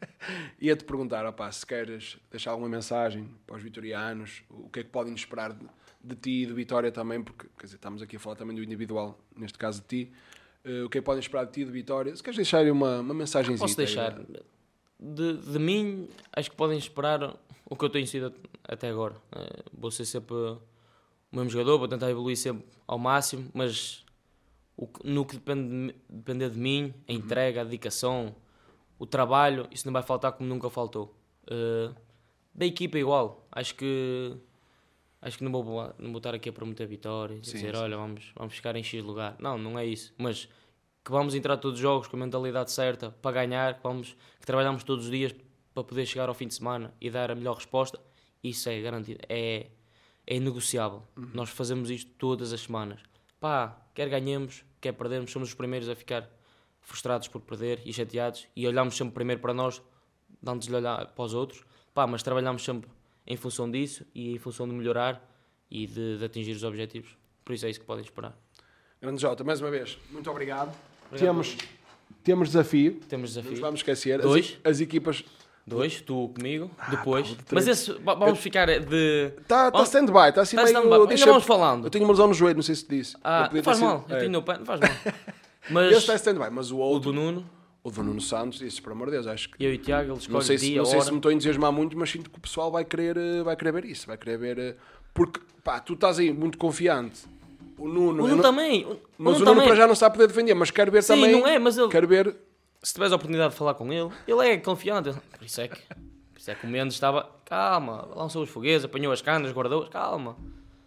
[0.60, 4.90] Ia-te perguntar, opá, se queres deixar alguma mensagem para os vitorianos, o que é que
[4.90, 5.66] podem esperar de,
[6.08, 8.62] de ti e do Vitória também, porque quer dizer, estamos aqui a falar também do
[8.62, 10.12] individual, neste caso de ti.
[10.64, 12.14] Eh, o que é que podem esperar de ti e do Vitória?
[12.14, 14.18] Se queres deixar uma, uma mensagem Posso deixar.
[15.00, 18.32] De, de mim, acho que podem esperar o que eu tenho sido
[18.64, 19.14] até agora.
[19.32, 20.60] Eh, vou ser sempre o
[21.32, 24.04] mesmo jogador, vou tentar evoluir sempre ao máximo, mas
[24.76, 28.34] o no que depende de, depender de mim, a entrega, a dedicação,
[28.98, 31.14] o trabalho, isso não vai faltar como nunca faltou.
[31.46, 31.90] Eh,
[32.54, 33.46] da equipa igual.
[33.52, 34.36] Acho que
[35.20, 37.80] acho que não vou, não vou estar aqui a prometer vitórias, Sim, dizer, sim.
[37.82, 39.36] olha, vamos, vamos ficar em X lugar.
[39.38, 40.14] Não, não é isso.
[40.16, 40.48] Mas
[41.04, 44.46] que vamos entrar todos os jogos com a mentalidade certa para ganhar, que, vamos, que
[44.46, 45.34] trabalhamos todos os dias
[45.72, 48.00] para poder chegar ao fim de semana e dar a melhor resposta,
[48.42, 49.68] isso é garantido, é,
[50.26, 51.02] é inegociável.
[51.32, 53.00] Nós fazemos isto todas as semanas.
[53.40, 56.28] Pá, quer ganhemos, quer perdemos, somos os primeiros a ficar
[56.80, 59.80] frustrados por perder e chateados e olhamos sempre primeiro para nós,
[60.42, 61.64] dando-lhe olhar para os outros.
[61.94, 62.90] Pá, mas trabalhamos sempre
[63.28, 65.22] em função disso e em função de melhorar
[65.70, 67.10] e de, de atingir os objetivos.
[67.44, 68.34] Por isso é isso que podem esperar.
[69.00, 70.74] Grande Jota, mais uma vez, muito obrigado.
[71.06, 71.20] Obrigado.
[71.26, 71.56] Temos,
[72.24, 73.60] temos desafio, Temos não nos desafio.
[73.60, 74.18] vamos esquecer.
[74.18, 74.58] As, Dois.
[74.64, 75.24] as equipas
[75.66, 77.28] Dois, tu comigo, Ah, depois.
[77.28, 79.26] pá, o Mas esse, va- vamos ficar de.
[79.38, 80.78] Está tá Vamos- stand-by, está assim Tá meio...
[80.78, 81.84] Ainda deixa- vamos falando.
[81.84, 83.14] Eu tenho uma lesão no joelho, não sei se te disse.
[83.22, 84.18] Ah, não faz sido- mal, eu é.
[84.20, 84.88] tenho no pé, não faz mal.
[85.70, 87.50] Mas está stand-by, mas o o outro, do Nuno,
[87.82, 89.64] o do Nuno Santos, disse, por amor de Deus, acho que...
[89.64, 91.04] eu e o Tiago, eles Não sei, se, dia, não sei hora.
[91.04, 93.56] se me estou a entusiasmar muito, mas sinto que o pessoal vai querer, eh, vai
[93.56, 94.58] querer ver isso, vai querer ver...
[94.58, 94.76] eh,
[95.14, 97.22] Porque, pá, tu estás aí muito confiante.
[97.78, 98.24] O Nuno...
[98.24, 98.84] O Nuno não- também.
[98.84, 99.66] O, Mas o Nuno também.
[99.68, 101.32] para já não está a poder defender, mas quero ver Sim, também...
[101.32, 102.36] não é, mas ele- Quero ver...
[102.82, 105.10] Se tiveres a oportunidade de falar com ele, ele é confiante.
[105.36, 107.28] Por isso é que, por isso é que o Mendes estava.
[107.44, 110.36] Calma, lançou os foguetes, apanhou as canas, guardou-as, calma.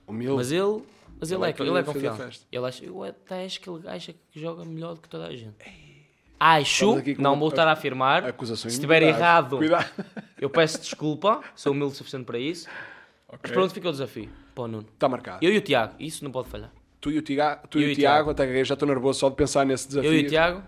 [0.08, 0.38] Humilde.
[0.38, 0.84] Mas ele,
[1.20, 2.42] mas ele, Ele é é, ele é confiante.
[2.50, 5.36] Ele acha, eu até acho que ele acha que joga melhor do que toda a
[5.36, 5.56] gente.
[6.44, 8.26] Acho, não vou estar a afirmar.
[8.26, 9.90] Acusações Se estiver errado, Cuidado.
[10.40, 12.68] eu peço desculpa, sou humilde o suficiente para isso.
[13.32, 13.52] Mas Ok.
[13.54, 14.88] pronto, fica o desafio para o Nuno.
[14.92, 15.46] Está marcado.
[15.46, 16.72] Eu e o Tiago, isso não pode falhar.
[17.00, 19.36] Tu e o Tiago, tu Eu e o Tiago, até já estou nervoso só de
[19.36, 20.12] pensar nesse desafio.
[20.12, 20.64] Eu e o Tiago,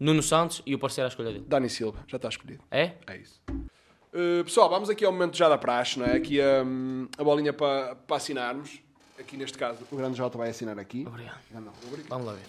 [0.00, 1.44] Nuno Santos e o parceiro à escolha dele.
[1.46, 2.62] Dani Silva, já está escolhido.
[2.68, 2.92] É?
[3.06, 3.40] É isso.
[3.48, 6.16] Uh, pessoal, vamos aqui ao momento já da praxe, não é?
[6.16, 8.80] Aqui um, a bolinha para, para assinarmos.
[9.18, 11.04] Aqui neste caso, o grande Jota vai assinar aqui.
[11.06, 11.38] Obrigado.
[11.54, 12.08] Ah, não, rubrica.
[12.08, 12.42] Vamos lá ver.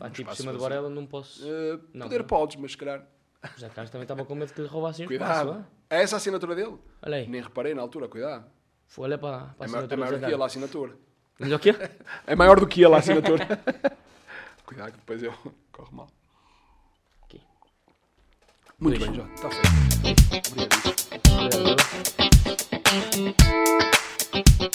[0.00, 0.58] Pá, aqui por espaço cima do.
[0.58, 1.44] Varela não posso.
[1.44, 2.26] Uh, Não, poder não.
[2.26, 3.06] podes, mas se calhar.
[3.56, 5.50] Já Carlos também estava com medo que lhe roubassem o Cuidado.
[5.50, 5.66] espaço.
[5.90, 6.76] É essa a assinatura dele?
[7.02, 7.26] Olha aí.
[7.28, 8.44] Nem reparei na altura, cuidado.
[8.86, 10.96] Foi, olha para, para É, a ma- é assinatura maior do que ele a assinatura.
[11.38, 11.78] Melhor que ele?
[12.26, 13.46] É maior do que ele a assinatura.
[14.66, 15.32] cuidado que depois eu
[15.72, 16.08] corro mal.
[17.24, 17.40] Aqui.
[18.78, 19.10] Muito Dois.
[19.10, 19.34] bem, Jota.
[19.34, 20.50] Está feito.
[20.50, 20.80] Obrigado.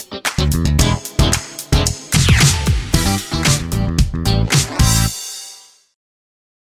[0.06, 0.22] Tchau.